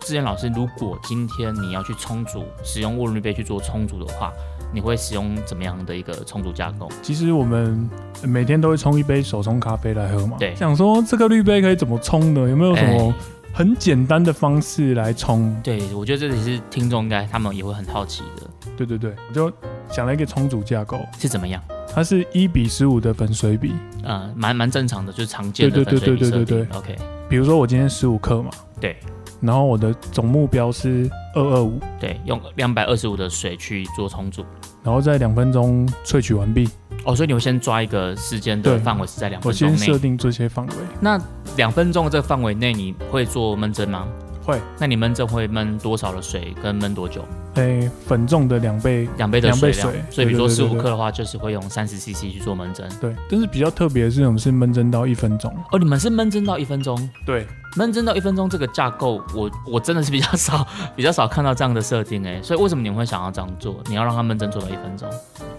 [0.00, 4.32] 志远老师，如果今天你要去充足，使用涡轮滤杯去做充足的话，
[4.72, 6.88] 你会使用怎么样的一个充足架构？
[7.02, 7.88] 其实我们
[8.22, 10.36] 每天都会冲一杯手冲咖啡来喝嘛。
[10.38, 12.48] 对，想说这个滤杯可以怎么冲呢？
[12.48, 13.14] 有没有什么
[13.52, 15.54] 很简单的方式来冲？
[15.62, 18.70] 对，我觉得这里是听众应该他们也会很好奇的。
[18.76, 19.52] 对对对，我就
[19.90, 21.62] 想了一个充足架构是怎么样？
[21.92, 26.66] 它是一比十五的粉水比，嗯，蛮蛮正常的，就是常见的粉水比设定。
[26.72, 26.96] OK，
[27.28, 28.50] 比如说我今天十五克嘛。
[28.80, 28.96] 对。
[29.40, 34.44] 然后我的总目标是二二五，对，用两百二十五的水去做充足，
[34.82, 36.68] 然后在两分钟萃取完毕。
[37.04, 40.72] 哦，所以你会先抓一个时间的范围是在两分钟内，我先设定这些范围。
[41.00, 41.18] 那
[41.56, 44.06] 两分钟的这个范围内，你会做闷蒸吗？
[44.48, 44.58] 会。
[44.78, 46.54] 那你闷蒸会闷多少的水？
[46.62, 47.22] 跟闷多久？
[47.56, 49.92] 诶，粉重的两倍，两倍的水量。
[50.10, 52.88] 所以，比如说十五克的话，就是会用三十 CC 去做闷蒸。
[52.98, 55.54] 对，但是比较特别的是，我们是闷蒸到一分钟。
[55.70, 56.98] 哦，你们是闷蒸到一分钟？
[57.26, 57.46] 对。
[57.76, 63.76] 闷蒸到一分钟这个架构，我 我真的是比较少 比较少看到这样的设定哎，所以为什么你们会想要这样做？
[63.86, 65.06] 你要让它闷蒸做到一分钟？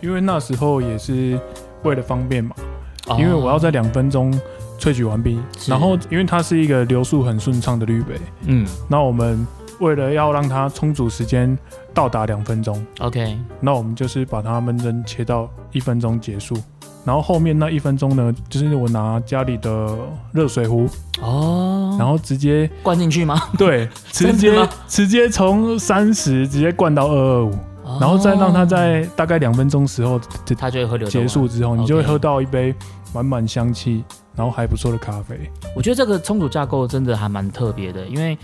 [0.01, 1.39] 因为那时候也是
[1.83, 2.55] 为了方便嘛，
[3.19, 4.33] 因为我要在两分钟
[4.79, 8.15] 萃取完毕，然后因为它是一个流速很顺畅的滤杯，
[8.45, 9.45] 嗯，那我们
[9.79, 11.57] 为了要让它充足时间
[11.93, 16.55] 到达两分钟，OK，那我们就是把它闷蒸切到一分钟结束。
[17.05, 19.97] 然后后面那一分钟呢，就是我拿家里的
[20.33, 20.87] 热水壶
[21.21, 23.41] 哦，然后直接灌进去吗？
[23.57, 27.51] 对，直接直接从三十直接灌到二二五，
[28.01, 30.19] 然后再让它在大概两分钟时候，
[30.57, 32.75] 它就会喝流结束之后，你就会喝到一杯
[33.13, 34.03] 满满香气，
[34.35, 35.39] 然后还不错的咖啡。
[35.75, 38.37] 我觉得这个冲煮架构真的还蛮特别的，因为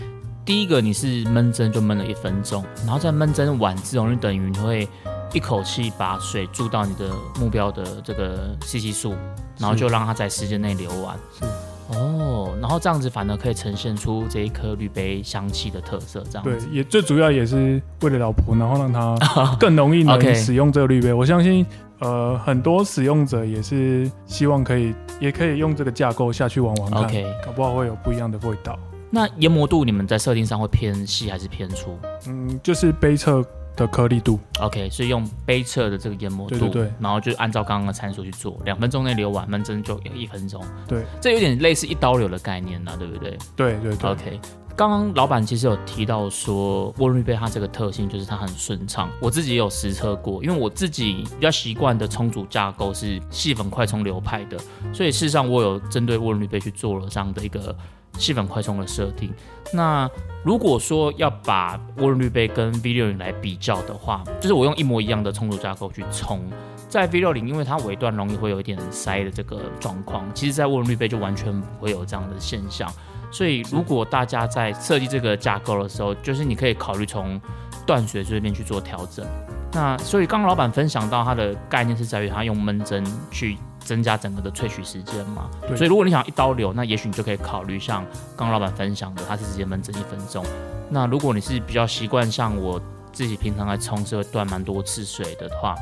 [0.44, 4.88] 第一个你是闷蒸就闷了一分钟，然后在闷蒸完之后，就等于你会。
[5.34, 7.10] 一口气把水注到你的
[7.42, 9.14] 目标的这个 CC 数，
[9.60, 11.18] 然后就让它在时间内流完。
[11.38, 11.44] 是
[11.90, 16.24] 哦，然后这样子反而可以呈现出这一颗滤杯香气的特色。
[16.30, 19.18] 这样对，也最主要也是为了老婆，然后让她
[19.60, 21.12] 更容易能使用这个滤杯。
[21.12, 21.66] 我相信，
[22.00, 28.78] 呃，很多使用者也是希望可以，也可以用这个架构下去玩玩看，搞不好会有不一样的味道。
[29.10, 31.98] 那研磨度你们在设定上会偏细还是偏粗？
[32.28, 33.46] 嗯，就是杯测。
[33.78, 43.38] 的颗粒度，OK，所以用杯测的这个研磨度，对对对，然后就按照刚刚的参数去做，两分钟内流完，闷蒸就一分钟，对，这有点类似一刀流的概念呢，对不对？
[43.54, 44.40] 对对对，OK。
[44.76, 54.58] 刚刚老板其实有提到说，涡轮滤杯它这个特性就是它很顺畅，我自己也有实测过，因为我自己比较习惯的冲煮架构是细粉快充流派的，
[54.94, 57.76] 所以事实上我有针对涡轮滤杯去做了这样的一个。
[58.18, 59.30] 细粉快充的设定。
[59.74, 60.10] 那
[60.42, 66.40] 如果说要把涡轮滤杯跟 V 六零来比较的话，就是我用一模一样的冲煮架构去冲，
[66.88, 72.90] 在 V 六零，因为它尾段容易会有一点塞的这个状况，其实在涡轮滤杯就完全不会有这样的现象。
[73.36, 77.38] 所以如果大家在设计这个架构的时候，就是你可以考虑从
[77.86, 79.26] 断水这边去做调整。
[79.74, 85.50] 那所以刚刚老板分享到他的概念是在于他用闷蒸去增加整个的萃取时间嘛。
[85.76, 88.06] 所以如果你想一刀流，那也许你就可以考虑像
[88.38, 90.42] 刚刚老板分享的，他是直接闷蒸一分钟。
[90.90, 92.82] 那如果你是比较习惯像我
[93.12, 95.76] 自己平常在冲是会断蛮多次水的话，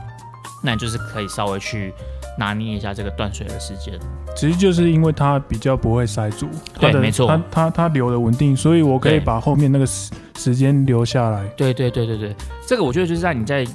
[0.64, 1.94] 那你就是可以稍微去
[2.38, 4.00] 拿捏一下这个断水的时间。
[4.36, 6.48] 其实就是因为它比较不会塞住，
[6.80, 11.46] 对，没错，它它它流的稳定，所以我可以把后面那个时时间留下来。
[11.56, 13.66] 对对对对对，这个我觉得就是在你在。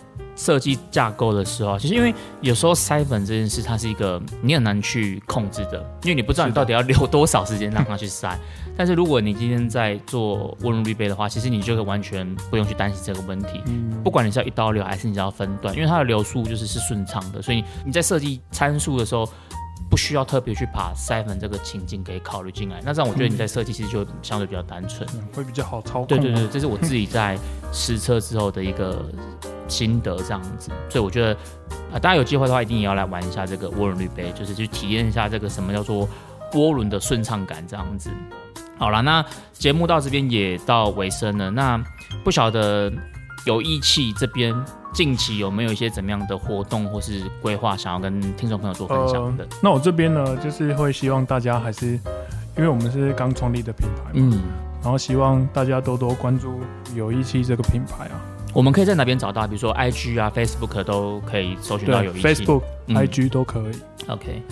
[0.41, 8.39] 设计架构的时候，其实因为有时候塞粉这件事，它是一个你很难去控制的，因为你不知道你到底要留多少时间让它去塞。
[8.79, 13.61] 但是如果你今天在做温润滤杯的话，其实你就可以完全不用去担心这个问题。
[13.67, 19.29] 嗯，不管你是要一刀流还是你要分段，因为它的流速就是是顺畅的，所以你在设计参数的时候，
[19.91, 22.81] 不需要特别去把塞粉这个情境给考虑进来。
[22.85, 25.05] 那这样我觉得你在设计其实就相对比较单纯，
[25.35, 26.07] 会比较好操控。
[26.07, 27.37] 对对对，这是我自己在
[27.73, 29.05] 实测之后的一个。
[29.69, 31.35] 心得这样子，所以我觉得
[31.93, 36.09] 啊，大家有机会的话，一定也要来玩一下这个涡轮滤杯，就是去体验一下这个什么叫做
[36.53, 38.09] 涡轮的顺畅感这样子。
[38.79, 41.83] 好了，那节目到这边也到尾声了，那
[42.25, 42.91] 不晓得
[43.45, 44.55] 有义气这边
[44.95, 49.47] 近期有没有一些怎么样的活动或是规划，想要跟听众朋友做分享的？
[49.61, 51.87] 那我这边呢，就是会希望大家还是，
[52.57, 54.41] 因为我们是刚创立的品牌，嗯，
[54.83, 56.61] 然后希望大家多多关注
[56.95, 58.21] 有义气这个品牌啊。
[58.55, 59.47] 我们可以在哪边找到？
[59.47, 62.63] 比如说 I G 啊、Facebook 都可以搜寻到有意气 Facebook、
[62.95, 63.79] I G 都可以。
[64.09, 64.43] OK，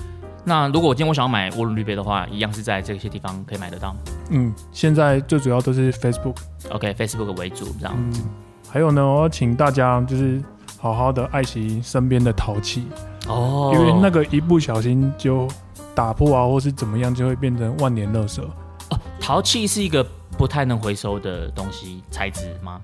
[0.48, 3.92] 那如果我今天我想要买涡轮滤杯的话，一样是在这些地方可以买得到。
[4.30, 6.36] 嗯，现在最主要都是 Facebook。
[6.70, 8.22] OK，Facebook 为主这样子。
[8.70, 10.40] 还有呢，我要请大家就是
[10.78, 12.86] 好好的爱惜身边的陶器
[13.26, 15.48] 哦，因为那个一不小心就
[15.96, 18.40] 打破啊，或是怎么样，就会变成万年垃圾。
[18.42, 20.06] 哦，陶器是一个
[20.38, 22.80] 不太能回收的东西材质吗？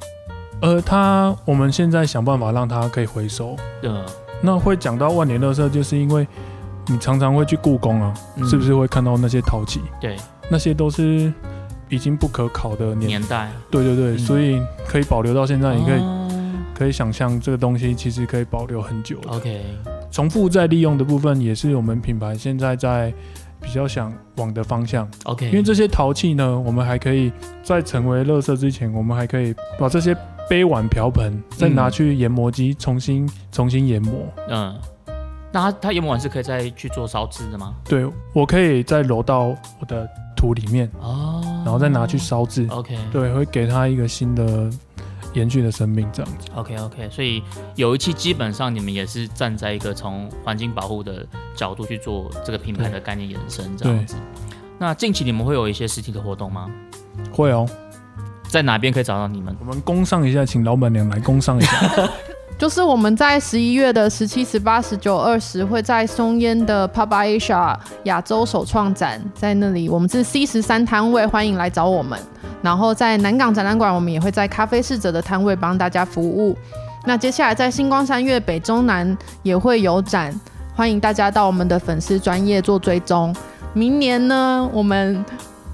[0.63, 3.57] 呃，它我们现在想办法让它可以回收。
[3.83, 4.05] 呃，
[4.41, 6.27] 那会讲到万年垃圾，就是因为
[6.89, 8.14] 你常常会去故宫啊，
[8.49, 9.80] 是不是会看到那些陶器？
[10.01, 10.16] 对，
[10.51, 11.33] 那些都是
[11.89, 13.51] 已经不可考的年代。
[13.70, 16.03] 对对对，所以可以保留到现在，你可以
[16.74, 19.16] 可以想象这个东西其实可以保留很久。
[19.28, 19.64] OK，
[20.11, 23.12] 重复再利用的部分也是我们品牌现在在
[23.61, 25.09] 比较想往的方向。
[25.24, 30.16] OK，因为这些陶器呢，我们还可以在成为垃圾之前，我们还可以把这些。
[30.51, 34.12] 杯碗瓢盆，再拿去研磨机重新重新研磨。
[34.51, 34.76] 嗯，
[35.53, 37.74] 那它它研磨完是可以再去做烧制的吗？
[37.84, 42.66] 对，我可以再揉到我的土里面哦，然后再拿去烧制。
[42.70, 44.70] OK，对，会给它一个新的
[45.34, 46.48] 延续的生命，这样子。
[46.55, 47.42] OK OK，所以
[47.74, 54.16] 有一期基本上你们也是站在一个从环境保护的角度去做这个品牌的概念延伸，这样子。
[54.78, 56.70] 那近期你们会有一些实体的活动吗？
[57.30, 57.68] 会哦。
[58.48, 59.57] 在哪边可以找到你们？
[59.61, 62.11] 我们工商一下，请老板娘来工商一下。
[62.63, 72.17] 就是我们在十一月的十七、十八、十九、二十，会在松烟的 Pub Asia 亚洲首创展，在那里我们是 C 十三摊位，欢迎来找我们。
[72.63, 76.57] 然后在南港展览馆，我们也会在咖啡侍者的摊位帮大家服务。
[77.05, 80.33] 那接下来在星光三月北中南也会有展，
[80.77, 83.35] 欢迎大家到我们的粉丝专业做追踪。
[83.73, 85.25] 明年呢，我们。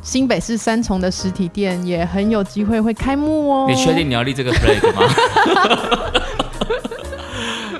[0.01, 3.67] 新北市三重的实体店也很有机会会开幕哦。
[3.69, 5.03] 你确定你要立这个 flag 吗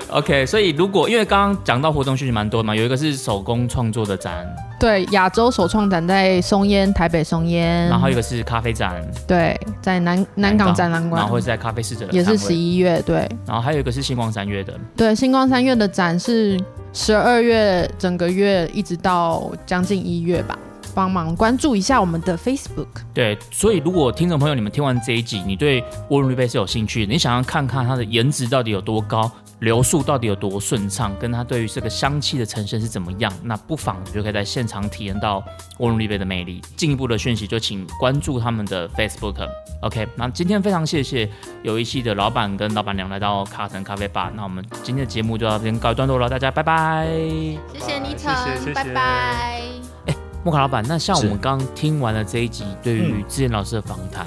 [0.09, 4.45] ？OK，所以如果因为刚刚讲到活动讯息蛮多嘛，有一个是手工创作的展，
[4.79, 16.59] 对，亚洲首创展在松烟，台北松烟，然后一个是咖啡展，对，在南南港展览馆，然后会在咖啡侍者也是十一月，对，然后还有一个是星光三月的，对，星光三月的展是
[16.93, 20.57] 十二月整个月一直到将近一月吧。
[20.95, 22.87] 帮忙关注一下我们的 Facebook。
[23.13, 35.43] 对，所以如果听众朋友你们听完这一集，你对涡轮滤杯是有兴趣，你想要看看它的颜值到底有多高，流速到底有多顺畅，跟它对于这个香气的呈现是怎么样，那不妨就可以在现场体验到
[35.79, 36.61] 涡轮滤杯的魅力。
[36.77, 39.47] 进一步的讯息就请关注他们的 Facebook。
[39.81, 41.29] OK，那今天非常谢谢
[41.63, 44.31] 有一期的老板跟老板娘来到卡腾咖啡吧。
[44.35, 47.07] 那我们今天的节目就到这边告一段落了，大家拜拜。
[47.73, 49.61] 谢谢倪晨，拜拜。
[50.05, 50.15] 哎。
[50.41, 54.25] 莫卡老板，那像我们刚听完了这一集对于志燕老师的访谈，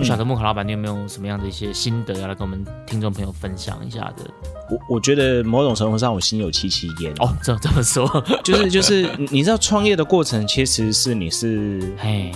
[0.00, 4.24] 不晓得木卡老板你有没有什么样的一些心得要来跟我们听众朋友分享一下的？
[4.70, 8.08] 我我觉得某种程度上我心有戚戚焉哦，这这么说，
[8.42, 11.82] 就是就是你知道创业的过程其实是你是，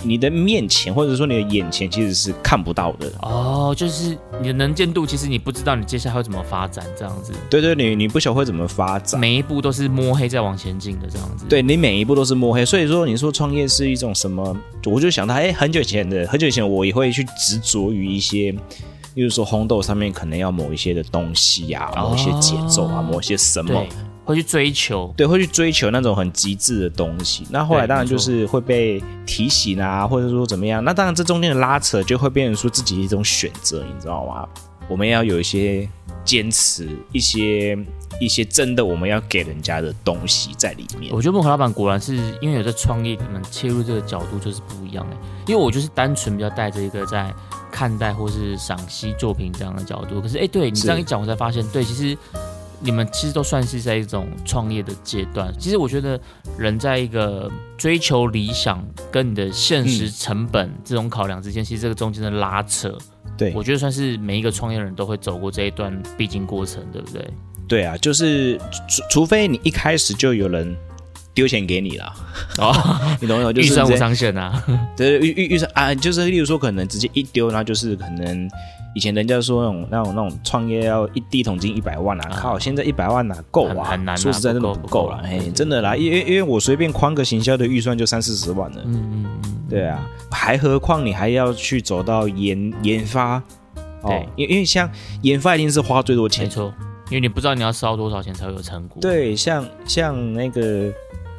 [0.03, 7.33] 你的面前或者说你的眼前其实是看不到的哦，就是你的能见度，其实你不知道你接下来会怎么发展，这样子。
[7.49, 11.45] 对对，你你不晓得会怎么发展，每一步都是摸黑在往前进的这样子。
[11.49, 14.55] 对你每一步都是摸黑，所以说你说创业是一种什么？
[14.85, 17.25] 我就想到，哎，很久以前的，很久以前我也会去
[17.59, 18.51] 执着于一些，
[19.13, 23.85] 例如说红豆上面可能要某一些的东西呀，某一些节奏啊，某一些什么。
[24.25, 27.45] 会去追求，对，会去追求那种很极致的东西。
[27.51, 30.83] 那后来当然就是会被提醒啊，或者说怎么样。
[30.83, 34.47] 那当然这中间的拉扯就会变成说自己一种选择，你知道吗？
[34.89, 35.87] 我们要有一些
[36.23, 37.77] 坚持，一些
[38.19, 41.13] 一些真的我们要给人家的东西在里面。
[41.13, 45.17] 我觉得幕后老板果然是因为有在创业，你们切入这个角度就是不一样哎。
[45.47, 47.33] 因为我就是单纯比较带着一个在
[47.71, 50.21] 看待或是赏析作品这样的角度。
[50.21, 52.17] 可是哎，对你这样一讲，我才发现，对，其实。
[52.81, 55.51] 你们其实都算是在一种创业的阶段。
[55.57, 56.19] 其实我觉得，
[56.57, 62.95] 人在一个追求理想跟你的现实成本这种考量之间，其实这个中间的拉扯，
[63.37, 67.27] 对我觉得算是每一个创业人都会走过这一段必经过程，对不对？
[67.67, 68.57] 对啊，就是
[68.87, 70.75] 除除非你一开始就有人
[71.33, 72.13] 丢钱给你了，
[72.59, 72.73] 哦，
[73.19, 73.53] 你懂不懂？
[73.61, 74.63] 预算无上限啊，
[74.95, 78.49] 对预预预算啊，就是例如说可能直接一丢，然后就是可能。
[78.97, 82.57] 以前人家说那种那种那种创业要一第一桶金一百万啊，靠！
[82.57, 83.83] 现在一百万哪够啊？
[83.83, 85.19] 很难，说实在真的不够了。
[85.21, 88.81] 哎，真的啦，因为因为我随便框个行销的预算就三四十万了。
[88.85, 93.43] 嗯嗯嗯，对啊，还何况你还要去走到研研发，
[94.07, 94.89] 对，因因为像
[95.23, 96.73] 研发一定是花最多钱，没错，
[97.09, 99.01] 因为你不知道你要烧多少钱才会有成果。
[99.01, 100.91] 对，像像那个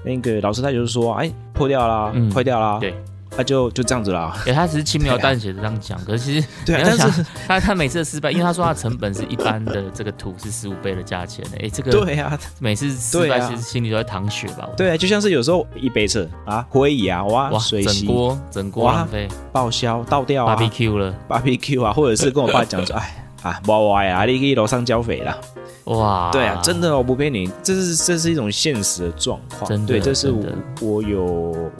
[0.04, 2.94] 那个老师他就是说，哎，破掉啦，嗯坏掉啦，对。
[3.28, 14.66] 他就就这样子啦，哎，他只是轻描淡写的这样讲，可是其实 对，但是他他每次的失败，因为他说他成本是一般的这个土是十五倍的价钱，哎，这个对呀，每次失败其实心里都在淌血吧？
[14.74, 23.25] 对啊，就像是有时候一杯车啊，灰椅啊，哇，水整锅整锅浪费，报销倒掉啊，BBQ 了，BBQ 啊，或者是跟我爸讲说， 哎。
[23.46, 25.40] 啊，不歪啊，你可以楼上交肥了，
[25.84, 30.44] 哇，对啊，真的，我不骗你，这是这是一种现实的状况，真的，对，这是我
[30.80, 31.22] 我有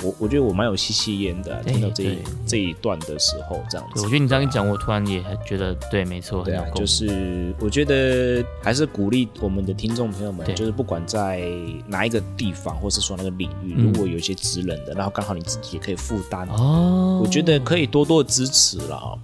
[0.05, 11.51] 我我觉得我蛮有吸吸烟的，听到这一这一段的时候，这样子，我觉得你这样一讲，我突然也觉得对，没错，对啊，就是我觉得还是鼓励我们的听众朋友们，就是不管在
[11.89, 19.19] 哪一个地方，或是说那个领域，如果有一些职人的，然后刚好你自己也可以负担哦，我觉得可以多多支持了。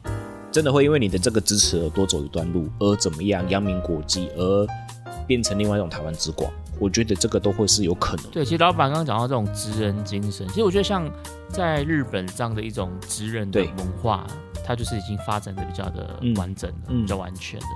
[0.52, 4.66] 真的会因为你的这个支持而多走一段路，而怎么样扬名国际，而
[5.26, 6.52] 变成另外一种台湾之光？
[6.78, 8.26] 我觉得这个都会是有可能。
[8.30, 11.10] 对，其实老板刚刚讲到这种职人精神，其实我觉得像
[11.48, 14.26] 在日本这样的一种职人的文化，
[14.64, 17.66] 它就是已经发展的比较的完整的、比较完全的。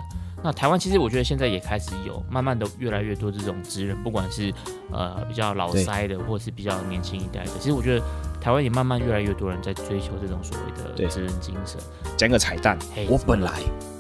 [0.42, 4.52] 那台湾其实我觉得现在也开始有慢慢的越来越多这种职人，不管是
[4.92, 8.04] 呃比较老塞的，或者是比较年轻一代的，其实我觉得。
[8.38, 11.80] 台湾也慢慢越来越多人在追求这种所谓的职人精神。
[12.16, 12.78] 讲个彩蛋，
[13.08, 13.50] 我本来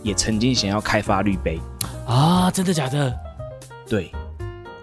[0.04, 1.58] 也曾经想要开发绿杯
[2.06, 3.12] 啊，真的假的？
[3.88, 4.12] 对，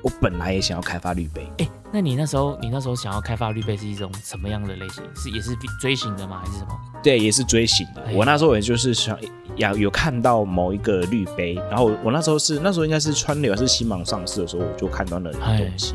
[0.02, 1.50] 我本来也想要开发绿杯。
[1.60, 5.02] 哎，那你那时候你那时候想要开发绿杯是一种什么样的类型？
[5.16, 6.42] 是也是追星的吗？
[6.44, 6.78] 还是什么？
[7.02, 8.04] 对，也是追星的。
[8.12, 9.18] 我那时候也就是想
[9.56, 15.94] 要有看到某一个绿杯，然后我那时候是那时候应该是川流还是新芒上市的时候，我就看到那个东西。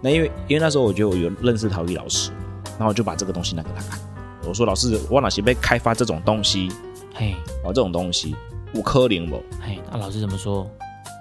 [0.00, 2.30] 那因为因为那时候我就有认识陶艺老师。
[2.76, 4.00] 然后我就把这个东西拿给他看，
[4.48, 6.68] 我说：“老师，我哪些被开发这种东西？
[7.14, 7.32] 嘿，
[7.62, 8.34] 哦，这种东西
[8.74, 9.40] 五颗零不？
[9.60, 10.68] 嘿，那老师怎么说？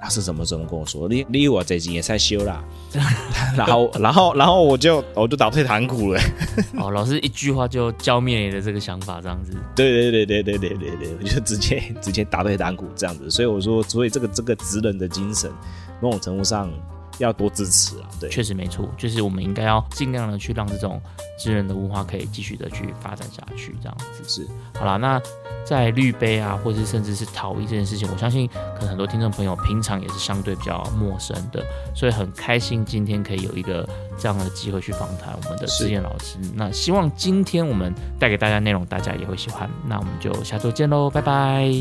[0.03, 1.07] 老师怎么怎么跟我说？
[1.07, 2.61] 你你我最近也在修啦。
[3.55, 6.19] 然后然后然后我就我就打退堂鼓了。
[6.77, 9.53] 哦，老师一句话就浇灭你的这个想法，这样子。
[9.73, 13.29] 对对对对对对对对，我就直接直接打退堂鼓这样子。
[13.31, 15.49] 所以我说，所以这个这个职人的精神，
[16.01, 16.69] 某种程度上。
[17.19, 18.09] 要多支持啊！
[18.19, 21.01] 对，确实没错，就是我们应该要尽量的去让这种
[21.37, 24.47] 智能的文化可以继续的去发展下去，这样子是。
[24.77, 25.21] 好啦，那
[25.65, 31.63] 在绿杯啊，或者甚至是陶艺这件事情，我相信可能很多听众朋友平常也是相对比较陌生的，
[31.95, 33.87] 所以很开心今天可以有一个
[34.17, 36.37] 这样的机会去访谈我们的志燕老师。
[36.53, 39.69] 那希望今天我们带给大家内容，大家也会喜欢。
[39.87, 41.71] 那我们就下周见喽，拜拜！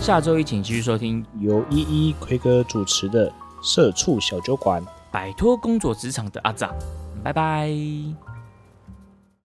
[0.00, 3.32] 下周一请继续收听由依依奎哥主持的。
[3.64, 6.70] 社畜小酒馆，摆脱工作职场的阿扎，
[7.24, 7.70] 拜拜。